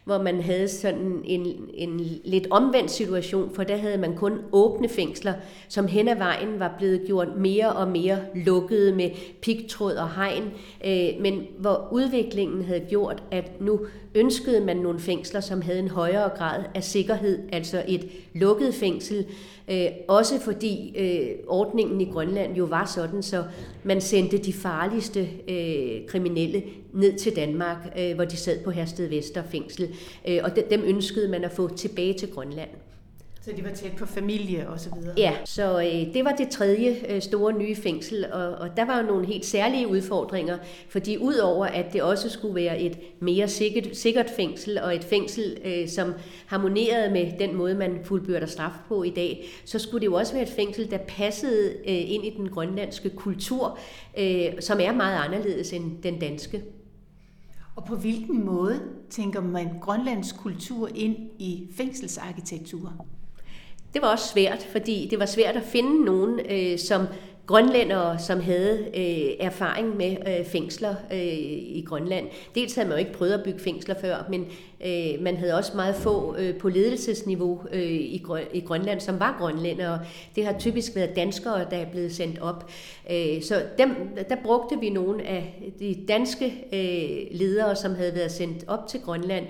hvor 0.06 0.22
man 0.22 0.42
havde 0.42 0.68
sådan 0.68 1.22
en, 1.24 1.48
en 1.74 2.00
lidt 2.24 2.48
omvendt 2.50 2.92
situation, 2.92 3.56
for 3.56 3.64
der 3.64 3.78
havde 3.78 3.98
man 3.98 4.16
kun 4.16 4.40
åbne 4.52 4.90
fængsler, 4.90 5.34
som 5.68 5.88
hen 5.88 6.08
ad 6.08 6.16
vejen 6.16 6.60
var 6.60 6.76
blevet 6.78 7.02
gjort 7.06 7.28
mere 7.38 7.72
og 7.72 7.88
mere 7.88 8.20
lukkede 8.36 8.96
med 8.96 9.10
pigtråd 9.42 9.94
og 9.94 10.10
hegn, 10.16 10.44
øh, 10.86 11.22
men 11.22 11.44
hvor 11.58 11.88
udviklingen 11.92 12.66
havde 12.66 12.86
gjort, 12.90 13.24
at 13.32 13.62
nu 13.62 13.80
ønskede 14.16 14.66
man 14.66 14.78
nogle 14.78 15.00
fængsler, 15.00 15.40
som 15.40 15.62
havde 15.62 15.80
en 15.80 15.90
højere 15.90 16.30
grad 16.30 16.64
af 16.76 16.84
sikkerhed, 16.84 17.40
altså 17.52 17.84
et 17.88 18.08
lukket 18.34 18.74
fængsel, 18.74 19.26
øh, 19.68 19.86
også 20.08 20.40
fordi 20.40 20.96
øh, 20.98 21.30
ordningen 21.48 22.02
i 22.02 22.06
Grønland 22.06 22.56
jo 22.56 22.66
var 22.66 22.86
sådan, 22.86 23.24
så 23.24 23.44
man 23.84 24.02
sendte 24.02 24.38
de 24.38 24.54
farligste 24.54 25.30
øh, 25.50 26.08
kriminelle 26.08 26.64
ned 26.96 27.18
til 27.18 27.36
Danmark, 27.36 27.78
øh, 28.00 28.16
hvor 28.16 28.26
de 28.26 28.38
sad 28.38 28.64
på 28.64 28.72
Hersted 28.72 29.08
Vester 29.08 29.44
fængsel, 29.52 29.96
øh, 30.28 30.40
og 30.44 30.56
de, 30.56 30.64
dem 30.70 30.84
ønskede 30.86 31.28
man 31.28 31.44
at 31.44 31.52
få 31.52 31.76
tilbage 31.76 32.14
til 32.14 32.32
Grønland. 32.32 32.70
Så 33.46 33.52
de 33.58 33.64
var 33.64 33.70
tæt 33.70 33.92
på 33.98 34.06
familie 34.06 34.70
og 34.70 34.80
så 34.80 34.90
videre? 34.96 35.14
Ja, 35.18 35.34
så 35.46 35.80
øh, 35.80 36.14
det 36.14 36.26
var 36.26 36.32
det 36.32 36.50
tredje 36.50 36.96
øh, 37.10 37.22
store 37.22 37.54
nye 37.54 37.76
fængsel, 37.76 38.26
og, 38.32 38.48
og 38.48 38.70
der 38.78 38.86
var 38.86 39.02
nogle 39.02 39.26
helt 39.26 39.46
særlige 39.46 39.88
udfordringer, 39.88 40.58
fordi 40.90 41.18
udover 41.18 41.66
at 41.66 41.94
det 41.94 42.02
også 42.02 42.30
skulle 42.30 42.56
være 42.56 42.82
et 42.82 42.98
mere 43.20 43.48
sikkert, 43.48 43.98
sikkert 43.98 44.30
fængsel, 44.30 44.80
og 44.80 44.96
et 44.96 45.04
fængsel, 45.04 45.58
øh, 45.66 45.88
som 45.88 46.14
harmonerede 46.46 47.12
med 47.12 47.32
den 47.40 47.56
måde, 47.56 47.76
man 47.76 48.00
fuldbyrder 48.04 48.48
straf 48.48 48.74
på 48.88 49.04
i 49.04 49.10
dag, 49.10 49.46
så 49.66 49.80
skulle 49.80 50.02
det 50.02 50.06
jo 50.06 50.14
også 50.14 50.34
være 50.34 50.44
et 50.44 50.50
fængsel, 50.50 50.92
der 50.92 50.98
passede 50.98 51.70
øh, 51.70 52.12
ind 52.12 52.26
i 52.26 52.34
den 52.38 52.50
grønlandske 52.50 53.10
kultur, 53.10 53.80
øh, 54.20 54.46
som 54.60 54.80
er 54.80 54.92
meget 54.92 55.18
anderledes 55.26 55.74
end 55.74 56.04
den 56.04 56.20
danske. 56.20 56.64
Og 57.76 57.86
på 57.86 57.96
hvilken 57.96 58.46
måde 58.46 58.82
tænker 59.10 59.42
man 59.42 59.80
Grønlands 59.82 60.32
kultur 60.32 60.90
ind 60.96 61.16
i 61.40 61.68
fængselsarkitektur? 61.78 62.94
Det 63.94 64.02
var 64.02 64.08
også 64.08 64.28
svært, 64.34 64.68
fordi 64.72 65.08
det 65.12 65.20
var 65.20 65.26
svært 65.26 65.56
at 65.56 65.64
finde 65.64 66.06
nogen, 66.06 66.40
øh, 66.50 66.80
som 66.80 67.08
grønlændere, 67.46 68.20
som 68.20 68.40
havde 68.40 68.80
øh, 68.80 69.46
erfaring 69.48 69.98
med 69.98 70.18
øh, 70.28 70.46
fængsler 70.46 70.96
øh, 71.12 71.20
i 71.78 71.84
Grønland. 71.88 72.28
Dels 72.56 72.76
havde 72.76 72.90
man 72.90 72.98
jo 72.98 73.00
ikke 73.00 73.18
prøvet 73.18 73.34
at 73.34 73.44
bygge 73.44 73.60
fængsler 73.60 73.96
før, 74.02 74.26
men 74.30 74.46
øh, 74.86 75.22
man 75.22 75.38
havde 75.38 75.54
også 75.54 75.72
meget 75.76 75.96
få 75.96 76.36
øh, 76.38 76.58
på 76.58 76.70
ledelsesniveau 76.70 77.62
øh, 77.72 77.82
i, 77.92 78.22
Grøn, 78.26 78.44
i 78.54 78.60
Grønland, 78.60 79.00
som 79.00 79.20
var 79.20 79.36
grønlændere. 79.40 80.00
Det 80.36 80.46
har 80.46 80.60
typisk 80.60 80.96
været 80.96 81.16
danskere, 81.16 81.66
der 81.72 81.78
er 81.78 81.92
blevet 81.92 82.16
sendt 82.16 82.40
op. 82.40 82.70
Øh, 83.12 83.42
så 83.42 83.64
dem, 83.78 83.90
der 84.30 84.36
brugte 84.44 84.80
vi 84.80 84.90
nogle 84.90 85.24
af 85.24 85.72
de 85.80 86.06
danske 86.08 86.46
øh, 86.74 87.38
ledere, 87.40 87.76
som 87.76 87.96
havde 87.96 88.16
været 88.16 88.32
sendt 88.32 88.64
op 88.68 88.88
til 88.88 89.02
Grønland. 89.02 89.46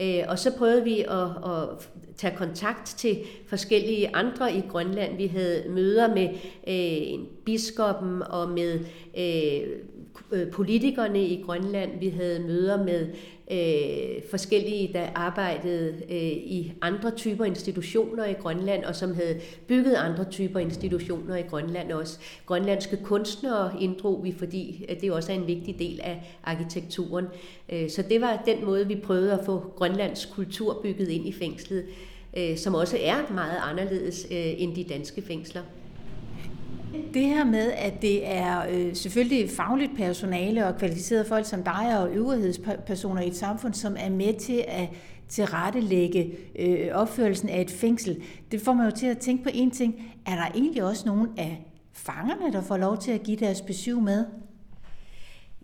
Øh, 0.00 0.22
og 0.28 0.38
så 0.38 0.56
prøvede 0.58 0.84
vi 0.84 1.00
at, 1.00 1.22
at 1.22 1.68
tage 2.16 2.36
kontakt 2.36 2.86
til 2.86 3.18
forskellige 3.46 4.16
andre 4.16 4.52
i 4.56 4.62
Grønland. 4.68 5.16
Vi 5.16 5.26
havde 5.26 5.64
møder 5.68 6.14
med 6.14 6.28
øh, 6.68 7.26
biskoppen 7.44 8.22
og 8.22 8.48
med 8.48 8.80
øh, 9.18 9.68
øh, 10.32 10.50
politikerne 10.50 11.26
i 11.26 11.42
Grønland. 11.42 11.90
Vi 12.00 12.08
havde 12.08 12.40
møder 12.40 12.84
med 12.84 13.06
øh, 13.50 14.22
forskellige, 14.30 14.92
der 14.92 15.06
arbejdede 15.14 15.94
øh, 16.08 16.32
i 16.32 16.72
andre 16.80 17.10
typer 17.10 17.44
institutioner 17.44 18.24
i 18.24 18.32
Grønland, 18.32 18.84
og 18.84 18.96
som 18.96 19.14
havde 19.14 19.40
bygget 19.66 19.94
andre 19.94 20.24
typer 20.24 20.58
institutioner 20.58 21.36
i 21.36 21.42
Grønland 21.42 21.92
også. 21.92 22.18
Grønlandske 22.46 22.96
kunstnere 22.96 23.72
inddrog 23.80 24.24
vi, 24.24 24.34
fordi 24.38 24.86
øh, 24.88 25.00
det 25.00 25.12
også 25.12 25.32
er 25.32 25.36
en 25.36 25.46
vigtig 25.46 25.78
del 25.78 26.00
af 26.02 26.38
arkitekturen. 26.44 27.26
Øh, 27.68 27.90
så 27.90 28.02
det 28.02 28.20
var 28.20 28.42
den 28.46 28.64
måde, 28.64 28.88
vi 28.88 28.96
prøvede 28.96 29.32
at 29.32 29.44
få 29.44 29.72
Grønlands 29.76 30.26
kultur 30.26 30.80
bygget 30.82 31.08
ind 31.08 31.26
i 31.26 31.32
fængslet, 31.32 31.84
øh, 32.36 32.56
som 32.56 32.74
også 32.74 32.98
er 33.02 33.32
meget 33.34 33.58
anderledes 33.62 34.26
øh, 34.30 34.62
end 34.62 34.76
de 34.76 34.84
danske 34.84 35.22
fængsler. 35.22 35.62
Det 37.14 37.22
her 37.22 37.44
med, 37.44 37.72
at 37.72 38.02
det 38.02 38.34
er 38.34 38.62
øh, 38.70 38.94
selvfølgelig 38.94 39.50
fagligt 39.50 39.96
personale 39.96 40.66
og 40.66 40.76
kvalificerede 40.78 41.24
folk 41.24 41.46
som 41.46 41.62
dig 41.62 41.98
og 42.00 42.10
øvrighedspersoner 42.10 43.22
i 43.22 43.28
et 43.28 43.36
samfund, 43.36 43.74
som 43.74 43.96
er 43.98 44.10
med 44.10 44.34
til 44.40 44.64
at 44.68 44.88
tilrettelægge 45.28 46.36
øh, 46.58 46.88
opførelsen 46.92 47.48
af 47.48 47.60
et 47.60 47.70
fængsel, 47.70 48.22
det 48.50 48.60
får 48.60 48.72
mig 48.72 48.86
jo 48.86 48.90
til 48.90 49.06
at 49.06 49.18
tænke 49.18 49.44
på 49.44 49.50
en 49.54 49.70
ting. 49.70 49.94
Er 50.26 50.34
der 50.34 50.46
egentlig 50.54 50.84
også 50.84 51.06
nogen 51.06 51.28
af 51.36 51.66
fangerne, 51.92 52.52
der 52.52 52.62
får 52.62 52.76
lov 52.76 52.98
til 52.98 53.12
at 53.12 53.22
give 53.22 53.36
deres 53.36 53.60
besøg 53.60 54.02
med? 54.02 54.24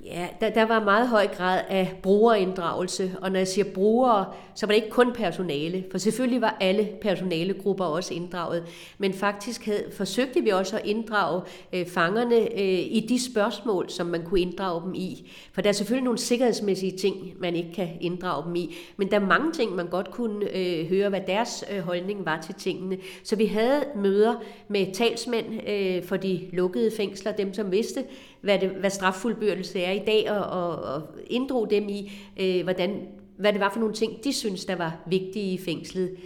Ja, 0.04 0.28
der, 0.40 0.50
der 0.50 0.62
var 0.62 0.84
meget 0.84 1.08
høj 1.08 1.26
grad 1.26 1.60
af 1.68 1.98
brugerinddragelse, 2.02 3.16
og 3.20 3.30
når 3.30 3.38
jeg 3.38 3.48
siger 3.48 3.64
brugere, 3.74 4.26
så 4.54 4.66
var 4.66 4.72
det 4.72 4.82
ikke 4.82 4.90
kun 4.90 5.12
personale, 5.12 5.84
for 5.90 5.98
selvfølgelig 5.98 6.40
var 6.40 6.56
alle 6.60 6.88
personalegrupper 7.00 7.84
også 7.84 8.14
inddraget, 8.14 8.64
men 8.98 9.12
faktisk 9.12 9.66
havde, 9.66 9.84
forsøgte 9.92 10.40
vi 10.40 10.48
også 10.48 10.76
at 10.76 10.86
inddrage 10.86 11.42
øh, 11.72 11.86
fangerne 11.86 12.36
øh, 12.36 12.78
i 12.78 13.06
de 13.08 13.24
spørgsmål, 13.24 13.90
som 13.90 14.06
man 14.06 14.22
kunne 14.24 14.40
inddrage 14.40 14.82
dem 14.82 14.94
i. 14.94 15.30
For 15.52 15.60
der 15.60 15.68
er 15.68 15.72
selvfølgelig 15.72 16.04
nogle 16.04 16.18
sikkerhedsmæssige 16.18 16.98
ting, 16.98 17.32
man 17.38 17.56
ikke 17.56 17.72
kan 17.72 17.88
inddrage 18.00 18.44
dem 18.44 18.54
i, 18.54 18.74
men 18.96 19.10
der 19.10 19.16
er 19.16 19.26
mange 19.26 19.52
ting, 19.52 19.74
man 19.74 19.88
godt 19.88 20.10
kunne 20.10 20.56
øh, 20.56 20.86
høre, 20.86 21.08
hvad 21.08 21.20
deres 21.26 21.64
øh, 21.72 21.78
holdning 21.78 22.26
var 22.26 22.40
til 22.40 22.54
tingene. 22.54 22.98
Så 23.24 23.36
vi 23.36 23.46
havde 23.46 23.84
møder 23.96 24.34
med 24.68 24.94
talsmænd 24.94 25.68
øh, 25.68 26.04
for 26.04 26.16
de 26.16 26.40
lukkede 26.52 26.90
fængsler, 26.96 27.32
dem 27.32 27.54
som 27.54 27.72
vidste, 27.72 28.04
hvad, 28.42 28.58
det, 28.58 28.68
hvad 28.70 28.90
straffuldbyrdelse 28.90 29.80
er 29.80 29.92
i 29.92 30.02
dag, 30.06 30.30
og, 30.30 30.44
og, 30.44 30.76
og 30.94 31.02
inddrog 31.26 31.70
dem 31.70 31.88
i, 31.88 32.12
øh, 32.40 32.62
hvordan, 32.62 33.08
hvad 33.36 33.52
det 33.52 33.60
var 33.60 33.70
for 33.72 33.80
nogle 33.80 33.94
ting, 33.94 34.24
de 34.24 34.32
synes 34.32 34.64
der 34.64 34.76
var 34.76 34.96
vigtige 35.06 35.52
i 35.52 35.58
fængslet. 35.58 36.16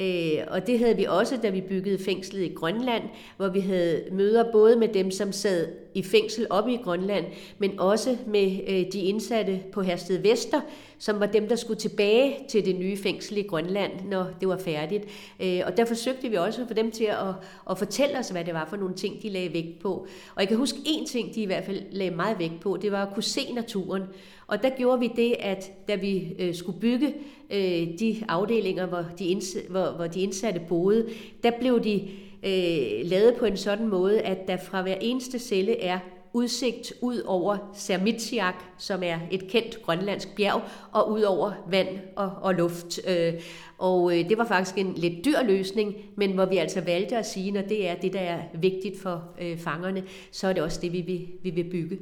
Øh, 0.00 0.38
og 0.48 0.66
det 0.66 0.78
havde 0.78 0.96
vi 0.96 1.04
også, 1.04 1.36
da 1.42 1.50
vi 1.50 1.60
byggede 1.60 2.04
fængslet 2.04 2.42
i 2.42 2.54
Grønland, 2.54 3.02
hvor 3.36 3.48
vi 3.48 3.60
havde 3.60 4.04
møder 4.12 4.52
både 4.52 4.76
med 4.76 4.88
dem, 4.88 5.10
som 5.10 5.32
sad 5.32 5.68
i 5.96 6.02
fængsel 6.02 6.46
oppe 6.50 6.72
i 6.72 6.76
Grønland, 6.76 7.24
men 7.58 7.80
også 7.80 8.16
med 8.26 8.60
øh, 8.68 8.92
de 8.92 9.00
indsatte 9.00 9.60
på 9.72 9.82
Hersted 9.82 10.18
Vester, 10.18 10.60
som 10.98 11.20
var 11.20 11.26
dem, 11.26 11.48
der 11.48 11.56
skulle 11.56 11.80
tilbage 11.80 12.36
til 12.48 12.64
det 12.64 12.76
nye 12.76 12.96
fængsel 12.96 13.38
i 13.38 13.42
Grønland, 13.42 13.92
når 14.08 14.26
det 14.40 14.48
var 14.48 14.58
færdigt. 14.58 15.04
Øh, 15.40 15.60
og 15.66 15.76
der 15.76 15.84
forsøgte 15.84 16.28
vi 16.28 16.36
også 16.36 16.62
at 16.62 16.68
få 16.68 16.74
dem 16.74 16.90
til 16.90 17.04
at, 17.04 17.34
at 17.70 17.78
fortælle 17.78 18.18
os, 18.18 18.28
hvad 18.28 18.44
det 18.44 18.54
var 18.54 18.66
for 18.70 18.76
nogle 18.76 18.94
ting, 18.94 19.22
de 19.22 19.28
lagde 19.28 19.52
vægt 19.52 19.78
på. 19.82 20.06
Og 20.34 20.40
jeg 20.40 20.48
kan 20.48 20.56
huske 20.56 20.78
en 20.86 21.06
ting, 21.06 21.34
de 21.34 21.42
i 21.42 21.46
hvert 21.46 21.64
fald 21.64 21.82
lagde 21.90 22.16
meget 22.16 22.38
vægt 22.38 22.60
på, 22.60 22.78
det 22.82 22.92
var 22.92 23.06
at 23.06 23.14
kunne 23.14 23.22
se 23.22 23.52
naturen. 23.52 24.02
Og 24.46 24.62
der 24.62 24.70
gjorde 24.70 25.00
vi 25.00 25.10
det, 25.16 25.36
at 25.38 25.88
da 25.88 25.94
vi 25.94 26.36
øh, 26.38 26.54
skulle 26.54 26.80
bygge 26.80 27.14
øh, 27.50 27.98
de 27.98 28.24
afdelinger, 28.28 28.86
hvor 28.86 29.04
de, 29.18 29.26
indsatte, 29.26 29.70
hvor, 29.70 29.90
hvor 29.90 30.06
de 30.06 30.20
indsatte 30.20 30.60
boede, 30.68 31.08
der 31.42 31.50
blev 31.60 31.84
de 31.84 32.08
øh, 32.42 33.10
lavet 33.10 33.34
på 33.38 33.44
en 33.44 33.56
sådan 33.56 33.88
måde, 33.88 34.20
at 34.20 34.48
der 34.48 34.56
fra 34.56 34.82
hver 34.82 34.96
eneste 35.00 35.38
celle 35.38 35.80
er 35.80 35.98
udsigt 36.36 36.92
ud 37.00 37.22
over 37.26 37.56
Sermitsiak, 37.74 38.54
som 38.78 39.02
er 39.02 39.18
et 39.30 39.48
kendt 39.48 39.82
grønlandsk 39.82 40.36
bjerg, 40.36 40.62
og 40.92 41.12
ud 41.12 41.22
over 41.22 41.52
vand 41.70 41.88
og, 42.16 42.32
og 42.42 42.54
luft. 42.54 43.00
Øh, 43.08 43.32
og 43.78 44.18
øh, 44.18 44.28
det 44.28 44.38
var 44.38 44.44
faktisk 44.44 44.78
en 44.78 44.94
lidt 44.96 45.24
dyr 45.24 45.42
løsning, 45.42 45.94
men 46.16 46.32
hvor 46.32 46.44
vi 46.46 46.56
altså 46.56 46.80
valgte 46.80 47.16
at 47.16 47.26
sige, 47.26 47.50
når 47.50 47.62
det 47.62 47.88
er 47.88 47.94
det, 47.94 48.12
der 48.12 48.20
er 48.20 48.40
vigtigt 48.54 49.00
for 49.00 49.24
øh, 49.40 49.58
fangerne, 49.58 50.04
så 50.30 50.48
er 50.48 50.52
det 50.52 50.62
også 50.62 50.80
det, 50.82 50.92
vi 50.92 51.00
vil, 51.00 51.26
vi 51.42 51.50
vil 51.50 51.70
bygge. 51.70 51.98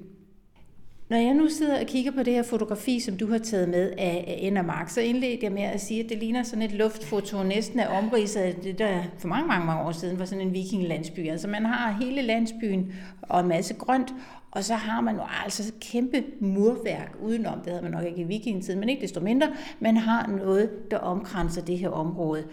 Når 1.08 1.16
jeg 1.16 1.34
nu 1.34 1.48
sidder 1.48 1.80
og 1.80 1.86
kigger 1.86 2.12
på 2.12 2.22
det 2.22 2.32
her 2.32 2.42
fotografi, 2.42 3.00
som 3.00 3.16
du 3.16 3.26
har 3.26 3.38
taget 3.38 3.68
med 3.68 3.92
af 3.98 4.38
Anna 4.42 4.62
Mark, 4.62 4.88
så 4.88 5.00
indledte 5.00 5.44
jeg 5.44 5.52
med 5.52 5.62
at 5.62 5.80
sige, 5.80 6.04
at 6.04 6.10
det 6.10 6.18
ligner 6.18 6.42
sådan 6.42 6.62
et 6.62 6.72
luftfoto, 6.72 7.42
næsten 7.42 7.80
af 7.80 7.98
omridset 7.98 8.40
af 8.40 8.54
det, 8.54 8.78
der 8.78 9.02
for 9.18 9.28
mange, 9.28 9.48
mange, 9.48 9.66
mange 9.66 9.82
år 9.82 9.92
siden 9.92 10.18
var 10.18 10.24
sådan 10.24 10.46
en 10.46 10.52
vikinglandsby. 10.52 11.28
Altså 11.28 11.48
man 11.48 11.64
har 11.64 11.92
hele 12.00 12.22
landsbyen 12.22 12.92
og 13.22 13.40
en 13.40 13.48
masse 13.48 13.74
grønt, 13.74 14.14
og 14.50 14.64
så 14.64 14.74
har 14.74 15.00
man 15.00 15.14
jo 15.14 15.22
altså 15.44 15.72
kæmpe 15.80 16.24
murværk 16.40 17.16
udenom. 17.22 17.58
Det 17.58 17.72
havde 17.72 17.82
man 17.82 17.92
nok 17.92 18.04
ikke 18.04 18.20
i 18.20 18.24
vikingetiden, 18.24 18.80
men 18.80 18.88
ikke 18.88 19.02
desto 19.02 19.20
mindre. 19.20 19.48
Man 19.80 19.96
har 19.96 20.26
noget, 20.26 20.90
der 20.90 20.98
omkranser 20.98 21.62
det 21.62 21.78
her 21.78 21.88
område. 21.88 22.44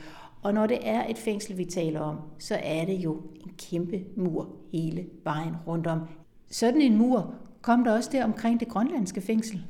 Og 0.42 0.54
når 0.54 0.68
det 0.68 0.80
er 0.84 1.04
et 1.10 1.18
fængsel, 1.18 1.58
vi 1.58 1.66
taler 1.66 2.00
om, 2.00 2.18
så 2.40 2.58
er 2.64 2.86
det 2.86 2.94
jo 2.94 3.22
en 3.46 3.52
kæmpe 3.58 4.00
mur 4.18 4.50
hele 4.72 5.06
vejen 5.24 5.54
rundt 5.68 5.88
om. 5.88 6.00
Sådan 6.50 6.82
en 6.82 6.98
mur 6.98 7.36
kom 7.62 7.84
der 7.84 7.92
også 7.92 8.10
det 8.12 8.24
omkring 8.24 8.60
det 8.60 8.68
grønlandske 8.68 9.22
fængsel. 9.22 9.64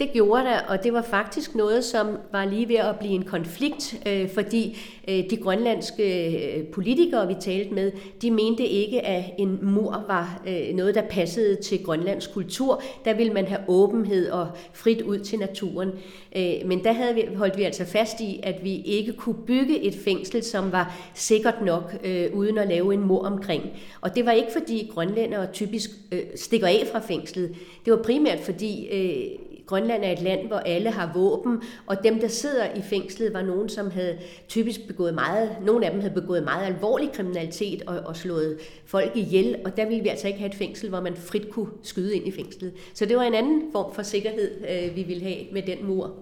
Det 0.00 0.12
gjorde 0.12 0.44
der, 0.44 0.60
og 0.68 0.84
det 0.84 0.92
var 0.92 1.02
faktisk 1.02 1.54
noget, 1.54 1.84
som 1.84 2.06
var 2.32 2.44
lige 2.44 2.68
ved 2.68 2.76
at 2.76 2.98
blive 2.98 3.12
en 3.12 3.22
konflikt, 3.22 3.94
øh, 4.06 4.30
fordi 4.30 4.78
øh, 5.08 5.30
de 5.30 5.36
grønlandske 5.36 6.36
øh, 6.56 6.64
politikere, 6.66 7.28
vi 7.28 7.34
talte 7.40 7.74
med, 7.74 7.92
de 8.22 8.30
mente 8.30 8.66
ikke, 8.66 9.06
at 9.06 9.24
en 9.38 9.58
mur 9.62 10.04
var 10.08 10.42
øh, 10.46 10.74
noget, 10.74 10.94
der 10.94 11.02
passede 11.02 11.62
til 11.62 11.84
Grønlands 11.84 12.26
kultur. 12.26 12.82
Der 13.04 13.14
ville 13.14 13.32
man 13.32 13.46
have 13.46 13.60
åbenhed 13.68 14.30
og 14.30 14.48
frit 14.72 15.02
ud 15.02 15.18
til 15.18 15.38
naturen. 15.38 15.90
Øh, 16.36 16.54
men 16.64 16.84
der 16.84 16.92
havde 16.92 17.14
vi, 17.14 17.24
holdt 17.36 17.58
vi 17.58 17.62
altså 17.62 17.84
fast 17.84 18.20
i, 18.20 18.40
at 18.42 18.64
vi 18.64 18.82
ikke 18.84 19.12
kunne 19.12 19.46
bygge 19.46 19.80
et 19.80 19.94
fængsel, 20.04 20.42
som 20.42 20.72
var 20.72 21.10
sikkert 21.14 21.64
nok, 21.64 21.94
øh, 22.04 22.26
uden 22.34 22.58
at 22.58 22.68
lave 22.68 22.94
en 22.94 23.06
mur 23.06 23.24
omkring. 23.26 23.62
Og 24.00 24.14
det 24.14 24.26
var 24.26 24.32
ikke, 24.32 24.52
fordi 24.52 24.90
grønlændere 24.94 25.46
typisk 25.52 25.90
øh, 26.12 26.20
stikker 26.36 26.66
af 26.66 26.86
fra 26.92 26.98
fængslet. 26.98 27.54
Det 27.84 27.92
var 27.92 28.02
primært, 28.02 28.40
fordi... 28.40 28.88
Øh, 28.88 29.49
Grønland 29.70 30.04
er 30.04 30.12
et 30.12 30.22
land, 30.22 30.46
hvor 30.46 30.56
alle 30.56 30.90
har 30.90 31.12
våben, 31.14 31.62
og 31.86 32.04
dem, 32.04 32.20
der 32.20 32.28
sidder 32.28 32.64
i 32.76 32.82
fængslet, 32.82 33.34
var 33.34 33.42
nogen, 33.42 33.68
som 33.68 33.90
havde 33.90 34.18
typisk 34.48 34.86
begået 34.86 35.14
meget, 35.14 35.56
nogle 35.66 35.86
af 35.86 35.92
dem 35.92 36.00
havde 36.00 36.14
begået 36.14 36.42
meget 36.42 36.66
alvorlig 36.66 37.12
kriminalitet 37.12 37.82
og, 37.86 37.98
og 37.98 38.16
slået 38.16 38.58
folk 38.84 39.16
ihjel, 39.16 39.56
og 39.64 39.76
der 39.76 39.86
ville 39.86 40.02
vi 40.02 40.08
altså 40.08 40.26
ikke 40.26 40.38
have 40.38 40.48
et 40.48 40.54
fængsel, 40.54 40.88
hvor 40.88 41.00
man 41.00 41.16
frit 41.16 41.50
kunne 41.50 41.68
skyde 41.82 42.16
ind 42.16 42.26
i 42.26 42.30
fængslet. 42.30 42.72
Så 42.94 43.06
det 43.06 43.16
var 43.16 43.22
en 43.22 43.34
anden 43.34 43.62
form 43.72 43.94
for 43.94 44.02
sikkerhed, 44.02 44.50
øh, 44.70 44.96
vi 44.96 45.02
ville 45.02 45.22
have 45.22 45.38
med 45.52 45.62
den 45.62 45.86
mur. 45.86 46.14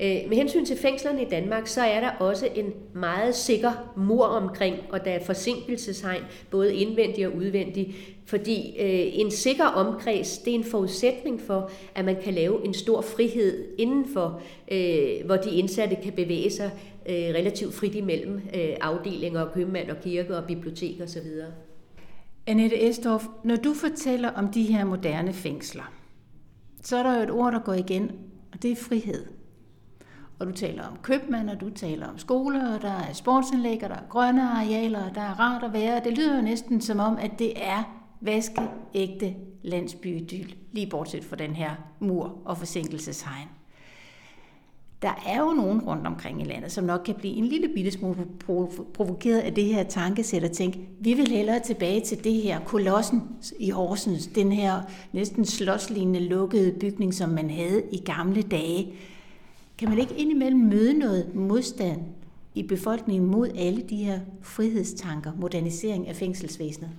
Øh, 0.00 0.16
med 0.28 0.36
hensyn 0.36 0.64
til 0.64 0.76
fængslerne 0.76 1.22
i 1.22 1.28
Danmark, 1.30 1.66
så 1.66 1.80
er 1.80 2.00
der 2.00 2.10
også 2.10 2.48
en 2.54 2.72
meget 2.94 3.34
sikker 3.34 3.92
mur 3.96 4.24
omkring, 4.24 4.76
og 4.90 5.04
der 5.04 5.10
er 5.10 5.24
forsinkelseshegn, 5.24 6.22
både 6.50 6.74
indvendig 6.74 7.26
og 7.26 7.36
udvendig, 7.36 7.96
fordi 8.28 8.76
øh, 8.78 9.20
en 9.20 9.30
sikker 9.30 9.64
omkreds, 9.64 10.38
det 10.38 10.50
er 10.50 10.54
en 10.54 10.64
forudsætning 10.64 11.40
for, 11.40 11.70
at 11.94 12.04
man 12.04 12.16
kan 12.22 12.34
lave 12.34 12.66
en 12.66 12.74
stor 12.74 13.00
frihed 13.00 13.64
indenfor, 13.78 14.40
øh, 14.72 15.26
hvor 15.26 15.36
de 15.36 15.50
indsatte 15.50 15.96
kan 16.02 16.12
bevæge 16.12 16.50
sig 16.50 16.70
øh, 17.08 17.14
relativt 17.14 17.74
frit 17.74 17.94
imellem 17.94 18.34
øh, 18.34 18.76
afdelinger 18.80 19.40
og 19.40 19.52
købmand 19.52 19.90
og 19.90 19.96
kirke 20.02 20.36
og 20.36 20.44
bibliotek 20.44 21.00
osv. 21.02 21.26
Annette 22.46 22.88
Estorf, 22.88 23.24
når 23.44 23.56
du 23.56 23.74
fortæller 23.74 24.30
om 24.30 24.48
de 24.48 24.62
her 24.62 24.84
moderne 24.84 25.32
fængsler, 25.32 25.92
så 26.82 26.96
er 26.96 27.02
der 27.02 27.16
jo 27.16 27.22
et 27.22 27.30
ord, 27.30 27.52
der 27.52 27.58
går 27.58 27.74
igen, 27.74 28.10
og 28.52 28.62
det 28.62 28.70
er 28.70 28.76
frihed. 28.76 29.26
Og 30.38 30.46
du 30.46 30.52
taler 30.52 30.86
om 30.86 30.98
købmænd, 31.02 31.50
og 31.50 31.60
du 31.60 31.70
taler 31.70 32.08
om 32.08 32.18
skoler, 32.18 32.74
og 32.74 32.82
der 32.82 32.92
er 32.92 33.12
sportsanlæg, 33.12 33.84
og 33.84 33.88
der 33.90 33.96
er 33.96 34.08
grønne 34.08 34.50
arealer, 34.50 35.08
og 35.08 35.14
der 35.14 35.20
er 35.20 35.40
rart 35.40 35.64
at 35.64 35.72
være. 35.72 36.00
Det 36.04 36.18
lyder 36.18 36.36
jo 36.36 36.42
næsten 36.42 36.80
som 36.80 36.98
om, 36.98 37.16
at 37.20 37.30
det 37.38 37.52
er 37.56 37.97
vaskeægte 38.20 39.34
landsbyidyl, 39.62 40.54
lige 40.72 40.86
bortset 40.86 41.24
fra 41.24 41.36
den 41.36 41.56
her 41.56 41.70
mur 42.00 42.38
og 42.44 42.58
forsinkelseshegn. 42.58 43.48
Der 45.02 45.22
er 45.26 45.38
jo 45.38 45.52
nogen 45.52 45.80
rundt 45.80 46.06
omkring 46.06 46.42
i 46.42 46.44
landet, 46.44 46.72
som 46.72 46.84
nok 46.84 47.00
kan 47.04 47.14
blive 47.14 47.34
en 47.34 47.46
lille 47.46 47.68
bitte 47.74 47.90
smule 47.90 48.26
provokeret 48.94 49.38
af 49.38 49.54
det 49.54 49.64
her 49.64 49.82
tankesæt 49.82 50.44
og 50.44 50.52
tænke, 50.52 50.80
vi 51.00 51.14
vil 51.14 51.28
hellere 51.28 51.60
tilbage 51.60 52.00
til 52.00 52.24
det 52.24 52.34
her 52.34 52.60
kolossen 52.60 53.22
i 53.58 53.70
Horsens, 53.70 54.26
den 54.26 54.52
her 54.52 54.82
næsten 55.12 55.44
slåslignende 55.44 56.20
lukkede 56.20 56.72
bygning, 56.80 57.14
som 57.14 57.30
man 57.30 57.50
havde 57.50 57.82
i 57.92 57.98
gamle 57.98 58.42
dage. 58.42 58.92
Kan 59.78 59.88
man 59.88 59.98
ikke 59.98 60.14
indimellem 60.16 60.60
møde 60.60 60.98
noget 60.98 61.34
modstand 61.34 62.00
i 62.54 62.62
befolkningen 62.62 63.30
mod 63.30 63.48
alle 63.58 63.82
de 63.82 63.96
her 63.96 64.20
frihedstanker, 64.42 65.32
modernisering 65.36 66.08
af 66.08 66.16
fængselsvæsenet? 66.16 66.90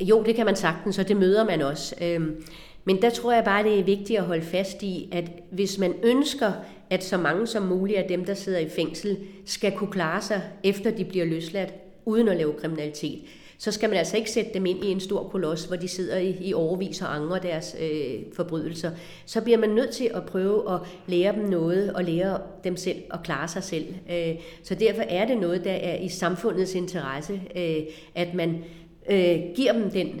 Jo, 0.00 0.22
det 0.22 0.34
kan 0.34 0.46
man 0.46 0.56
sagtens, 0.56 0.98
og 0.98 1.08
det 1.08 1.16
møder 1.16 1.44
man 1.44 1.62
også. 1.62 1.94
Øhm, 2.02 2.44
men 2.84 3.02
der 3.02 3.10
tror 3.10 3.32
jeg 3.32 3.44
bare, 3.44 3.64
det 3.64 3.78
er 3.78 3.84
vigtigt 3.84 4.18
at 4.18 4.24
holde 4.24 4.42
fast 4.42 4.82
i, 4.82 5.08
at 5.12 5.30
hvis 5.50 5.78
man 5.78 5.94
ønsker, 6.02 6.52
at 6.90 7.04
så 7.04 7.16
mange 7.16 7.46
som 7.46 7.62
muligt 7.62 7.98
af 7.98 8.08
dem, 8.08 8.24
der 8.24 8.34
sidder 8.34 8.58
i 8.58 8.68
fængsel, 8.68 9.18
skal 9.46 9.72
kunne 9.72 9.92
klare 9.92 10.22
sig, 10.22 10.42
efter 10.64 10.90
de 10.90 11.04
bliver 11.04 11.24
løsladt, 11.24 11.74
uden 12.04 12.28
at 12.28 12.36
lave 12.36 12.52
kriminalitet, 12.52 13.20
så 13.58 13.72
skal 13.72 13.88
man 13.88 13.98
altså 13.98 14.16
ikke 14.16 14.30
sætte 14.30 14.50
dem 14.54 14.66
ind 14.66 14.84
i 14.84 14.90
en 14.90 15.00
stor 15.00 15.28
koloss, 15.28 15.64
hvor 15.64 15.76
de 15.76 15.88
sidder 15.88 16.18
i, 16.18 16.36
i 16.40 16.54
overvis 16.54 17.02
og 17.02 17.14
angrer 17.14 17.38
deres 17.38 17.76
øh, 17.80 18.14
forbrydelser. 18.32 18.90
Så 19.26 19.40
bliver 19.40 19.58
man 19.58 19.70
nødt 19.70 19.90
til 19.90 20.10
at 20.14 20.24
prøve 20.24 20.74
at 20.74 20.80
lære 21.06 21.34
dem 21.34 21.44
noget, 21.44 21.92
og 21.92 22.04
lære 22.04 22.38
dem 22.64 22.76
selv 22.76 22.96
at 23.12 23.18
klare 23.24 23.48
sig 23.48 23.62
selv. 23.62 23.86
Øh, 24.10 24.34
så 24.62 24.74
derfor 24.74 25.02
er 25.02 25.26
det 25.26 25.38
noget, 25.38 25.64
der 25.64 25.72
er 25.72 25.96
i 25.96 26.08
samfundets 26.08 26.74
interesse, 26.74 27.40
øh, 27.56 27.82
at 28.14 28.34
man 28.34 28.64
øh, 29.10 29.40
giver 29.56 29.72
dem 29.72 29.90
den 29.90 30.20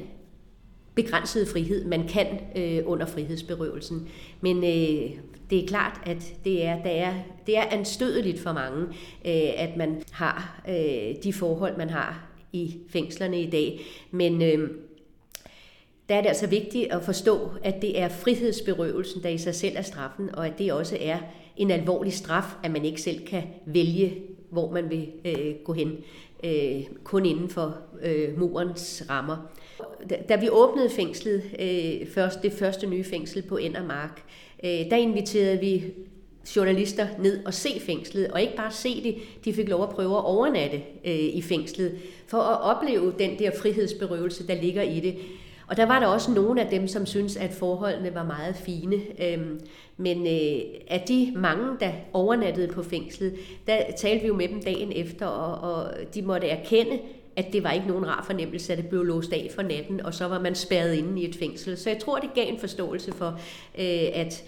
begrænsede 0.94 1.46
frihed, 1.46 1.84
man 1.84 2.08
kan 2.08 2.26
øh, 2.56 2.82
under 2.86 3.06
frihedsberøvelsen. 3.06 4.08
Men 4.40 4.56
øh, 4.56 5.10
det 5.50 5.64
er 5.64 5.66
klart, 5.66 6.00
at 6.06 6.34
det 6.44 6.64
er, 6.64 6.82
det 6.82 6.98
er, 6.98 7.14
det 7.46 7.58
er 7.58 7.62
anstødeligt 7.70 8.40
for 8.40 8.52
mange, 8.52 8.82
øh, 9.24 9.52
at 9.56 9.76
man 9.76 10.02
har 10.10 10.62
øh, 10.68 11.22
de 11.24 11.32
forhold, 11.32 11.76
man 11.76 11.90
har 11.90 12.30
i 12.52 12.76
fængslerne 12.88 13.40
i 13.40 13.50
dag. 13.50 13.80
Men 14.10 14.42
øh, 14.42 14.70
der 16.08 16.14
er 16.14 16.20
det 16.20 16.28
altså 16.28 16.46
vigtigt 16.46 16.92
at 16.92 17.02
forstå, 17.02 17.50
at 17.62 17.82
det 17.82 18.00
er 18.00 18.08
frihedsberøvelsen, 18.08 19.22
der 19.22 19.28
i 19.28 19.38
sig 19.38 19.54
selv 19.54 19.76
er 19.76 19.82
straffen, 19.82 20.34
og 20.34 20.46
at 20.46 20.58
det 20.58 20.72
også 20.72 20.98
er 21.00 21.18
en 21.56 21.70
alvorlig 21.70 22.12
straf, 22.12 22.44
at 22.62 22.70
man 22.70 22.84
ikke 22.84 23.02
selv 23.02 23.26
kan 23.26 23.42
vælge, 23.66 24.22
hvor 24.50 24.70
man 24.70 24.90
vil 24.90 25.08
øh, 25.24 25.54
gå 25.64 25.72
hen, 25.72 25.96
øh, 26.44 26.82
kun 27.04 27.26
inden 27.26 27.48
for 27.48 27.76
øh, 28.02 28.38
murens 28.38 29.04
rammer. 29.10 29.36
Da, 30.10 30.16
da 30.28 30.36
vi 30.36 30.48
åbnede 30.50 30.90
fængslet, 30.90 31.42
øh, 31.58 32.08
først, 32.08 32.42
det 32.42 32.52
første 32.52 32.86
nye 32.86 33.04
fængsel 33.04 33.42
på 33.42 33.56
Endermark, 33.56 34.22
øh, 34.64 34.70
der 34.70 34.96
inviterede 34.96 35.60
vi 35.60 35.84
journalister 36.56 37.06
ned 37.18 37.44
og 37.44 37.54
se 37.54 37.80
fængslet, 37.80 38.28
og 38.28 38.42
ikke 38.42 38.56
bare 38.56 38.72
se 38.72 39.02
det, 39.02 39.16
de 39.44 39.52
fik 39.52 39.68
lov 39.68 39.82
at 39.82 39.88
prøve 39.88 40.16
at 40.16 40.24
overnatte 40.24 40.76
øh, 41.04 41.14
i 41.14 41.42
fængslet, 41.42 41.98
for 42.26 42.38
at 42.38 42.60
opleve 42.60 43.14
den 43.18 43.38
der 43.38 43.50
frihedsberøvelse, 43.60 44.46
der 44.46 44.62
ligger 44.62 44.82
i 44.82 45.00
det. 45.00 45.14
Og 45.66 45.76
der 45.76 45.86
var 45.86 46.00
der 46.00 46.06
også 46.06 46.30
nogle 46.30 46.62
af 46.62 46.70
dem, 46.70 46.88
som 46.88 47.06
synes 47.06 47.36
at 47.36 47.50
forholdene 47.50 48.14
var 48.14 48.24
meget 48.24 48.56
fine. 48.56 48.96
Øhm, 49.18 49.60
men 49.96 50.26
øh, 50.26 50.60
af 50.88 51.04
de 51.08 51.32
mange, 51.36 51.76
der 51.80 51.90
overnattede 52.12 52.68
på 52.68 52.82
fængslet, 52.82 53.34
der 53.66 53.78
talte 53.96 54.22
vi 54.22 54.28
jo 54.28 54.34
med 54.34 54.48
dem 54.48 54.62
dagen 54.62 54.92
efter, 54.92 55.26
og, 55.26 55.74
og 55.74 55.90
de 56.14 56.22
måtte 56.22 56.48
erkende, 56.48 56.98
at 57.36 57.52
det 57.52 57.64
var 57.64 57.70
ikke 57.70 57.86
nogen 57.86 58.06
rar 58.06 58.24
fornemmelse, 58.26 58.72
at 58.72 58.78
det 58.78 58.88
blev 58.88 59.04
låst 59.04 59.32
af 59.32 59.50
for 59.54 59.62
natten, 59.62 60.00
og 60.00 60.14
så 60.14 60.28
var 60.28 60.40
man 60.40 60.54
spærret 60.54 60.94
inde 60.94 61.22
i 61.22 61.28
et 61.28 61.36
fængsel. 61.36 61.76
Så 61.76 61.90
jeg 61.90 61.98
tror, 61.98 62.18
det 62.18 62.34
gav 62.34 62.48
en 62.48 62.58
forståelse 62.58 63.12
for, 63.12 63.40
øh, 63.78 64.08
at 64.14 64.44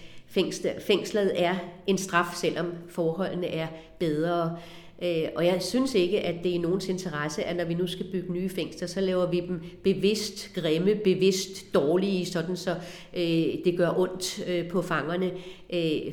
fængslet 0.80 1.32
er 1.42 1.54
en 1.86 1.98
straf, 1.98 2.34
selvom 2.34 2.72
forholdene 2.88 3.46
er 3.46 3.66
bedre. 3.98 4.56
Øh, 5.02 5.28
og 5.36 5.46
jeg 5.46 5.62
synes 5.62 5.94
ikke, 5.94 6.20
at 6.20 6.34
det 6.44 6.50
er 6.50 6.54
i 6.54 6.58
nogens 6.58 6.88
interesse, 6.88 7.44
at 7.44 7.56
når 7.56 7.64
vi 7.64 7.74
nu 7.74 7.86
skal 7.86 8.06
bygge 8.12 8.32
nye 8.32 8.48
fængsler, 8.48 8.88
så 8.88 9.00
laver 9.00 9.30
vi 9.30 9.40
dem 9.40 9.60
bevidst 9.82 10.54
grimme, 10.54 10.94
bevidst 10.94 11.74
dårlige, 11.74 12.26
sådan 12.26 12.56
så 12.56 12.74
øh, 13.16 13.54
det 13.64 13.74
gør 13.76 13.98
ondt 13.98 14.48
øh, 14.48 14.70
på 14.70 14.82
fangerne. 14.82 15.32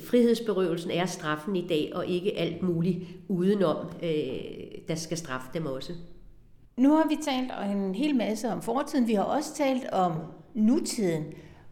Frihedsberøvelsen 0.04 0.92
er 0.92 1.06
straffen 1.06 1.56
i 1.56 1.68
dag, 1.68 1.92
og 1.96 2.08
ikke 2.08 2.38
alt 2.38 2.62
muligt 2.64 3.00
udenom, 3.28 3.78
der 4.88 4.96
skal 4.96 5.18
straffe 5.18 5.48
dem 5.54 5.66
også. 5.66 5.94
Nu 6.78 6.96
har 6.96 7.08
vi 7.10 7.18
talt 7.26 7.52
en 7.72 7.96
hel 7.96 8.16
masse 8.16 8.50
om 8.50 8.62
fortiden. 8.62 9.08
Vi 9.08 9.14
har 9.14 9.24
også 9.24 9.56
talt 9.56 9.90
om 9.92 10.12
nutiden. 10.54 11.24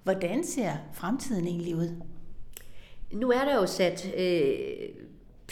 Hvordan 0.03 0.43
ser 0.43 0.71
fremtiden 0.93 1.47
egentlig 1.47 1.75
ud? 1.75 2.01
Nu 3.13 3.29
er 3.29 3.45
der 3.45 3.55
jo 3.55 3.65
sat 3.65 4.13
øh, 4.17 4.89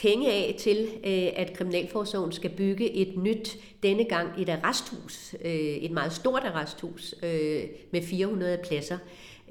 penge 0.02 0.32
af 0.32 0.56
til, 0.60 0.88
øh, 1.04 1.28
at 1.36 1.54
Kriminalforsorgen 1.54 2.32
skal 2.32 2.50
bygge 2.50 2.92
et 2.92 3.18
nyt, 3.18 3.58
denne 3.84 4.04
gang 4.04 4.42
et 4.42 4.50
arresthus, 4.50 5.36
øh, 5.46 5.52
et 5.52 5.92
meget 5.92 6.14
stort 6.14 6.44
arresthus 6.44 7.16
øh, 7.24 7.64
med 7.92 8.02
400 8.02 8.58
pladser, 8.68 8.98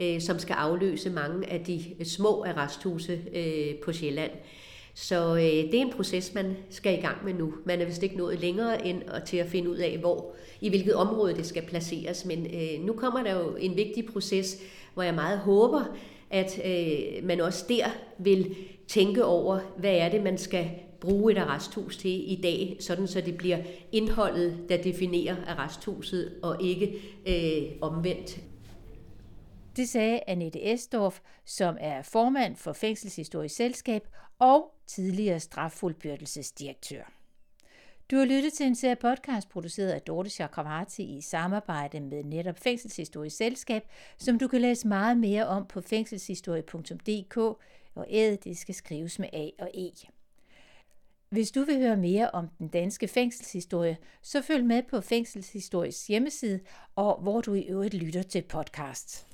øh, 0.00 0.20
som 0.20 0.38
skal 0.38 0.54
afløse 0.54 1.10
mange 1.10 1.50
af 1.50 1.64
de 1.64 2.04
små 2.04 2.44
arresthuse 2.44 3.20
øh, 3.34 3.74
på 3.84 3.92
Sjælland. 3.92 4.30
Så 4.94 5.34
øh, 5.34 5.42
det 5.42 5.74
er 5.74 5.80
en 5.80 5.92
proces, 5.92 6.34
man 6.34 6.56
skal 6.70 6.98
i 6.98 7.00
gang 7.00 7.24
med 7.24 7.34
nu. 7.34 7.54
Man 7.64 7.80
er 7.80 7.84
vist 7.84 8.02
ikke 8.02 8.16
nået 8.16 8.40
længere 8.40 8.86
end 8.86 9.02
at, 9.06 9.22
til 9.22 9.36
at 9.36 9.46
finde 9.46 9.70
ud 9.70 9.76
af, 9.76 9.98
hvor 9.98 10.34
i 10.60 10.68
hvilket 10.68 10.94
område 10.94 11.34
det 11.34 11.46
skal 11.46 11.62
placeres. 11.62 12.24
Men 12.24 12.46
øh, 12.46 12.86
nu 12.86 12.92
kommer 12.92 13.22
der 13.22 13.38
jo 13.38 13.56
en 13.56 13.76
vigtig 13.76 14.06
proces, 14.06 14.58
hvor 14.94 15.02
jeg 15.02 15.14
meget 15.14 15.38
håber, 15.38 15.96
at 16.30 16.60
øh, 16.64 17.24
man 17.24 17.40
også 17.40 17.64
der 17.68 17.84
vil 18.18 18.56
tænke 18.88 19.24
over, 19.24 19.60
hvad 19.78 19.94
er 19.94 20.08
det, 20.08 20.22
man 20.22 20.38
skal 20.38 20.70
bruge 21.00 21.32
et 21.32 21.38
arresthus 21.38 21.96
til 21.96 22.32
i 22.32 22.40
dag, 22.42 22.76
sådan 22.80 23.06
så 23.06 23.20
det 23.20 23.36
bliver 23.36 23.58
indholdet, 23.92 24.64
der 24.68 24.82
definerer 24.82 25.36
arresthuset, 25.46 26.34
og 26.42 26.62
ikke 26.62 26.98
øh, 27.26 27.72
omvendt. 27.80 28.40
Det 29.76 29.88
sagde 29.88 30.20
Annette 30.26 30.72
Estorf, 30.72 31.20
som 31.44 31.76
er 31.80 32.02
formand 32.02 32.56
for 32.56 32.72
Fængselshistorisk 32.72 33.54
Selskab 33.54 34.02
og 34.38 34.74
tidligere 34.86 35.40
straffuldbyrdelsesdirektør. 35.40 37.17
Du 38.10 38.16
har 38.16 38.24
lyttet 38.24 38.52
til 38.52 38.66
en 38.66 38.74
serie 38.74 38.96
podcast 38.96 39.48
produceret 39.48 39.90
af 39.90 40.00
Dorte 40.00 40.30
Chakravarti 40.30 41.16
i 41.16 41.20
samarbejde 41.20 42.00
med 42.00 42.24
netop 42.24 42.58
Fængselshistorisk 42.58 43.36
Selskab, 43.36 43.82
som 44.18 44.38
du 44.38 44.48
kan 44.48 44.60
læse 44.60 44.88
meget 44.88 45.16
mere 45.16 45.46
om 45.46 45.66
på 45.66 45.80
fængselshistorie.dk, 45.80 47.36
og 47.94 48.06
æd 48.08 48.36
det 48.36 48.58
skal 48.58 48.74
skrives 48.74 49.18
med 49.18 49.28
A 49.32 49.48
og 49.58 49.70
E. 49.74 49.90
Hvis 51.30 51.50
du 51.50 51.64
vil 51.64 51.78
høre 51.78 51.96
mere 51.96 52.30
om 52.30 52.48
den 52.58 52.68
danske 52.68 53.08
fængselshistorie, 53.08 53.96
så 54.22 54.42
følg 54.42 54.64
med 54.64 54.82
på 54.82 55.00
Fængselshistories 55.00 56.06
hjemmeside 56.06 56.60
og 56.96 57.20
hvor 57.22 57.40
du 57.40 57.54
i 57.54 57.62
øvrigt 57.62 57.94
lytter 57.94 58.22
til 58.22 58.42
podcasts. 58.42 59.26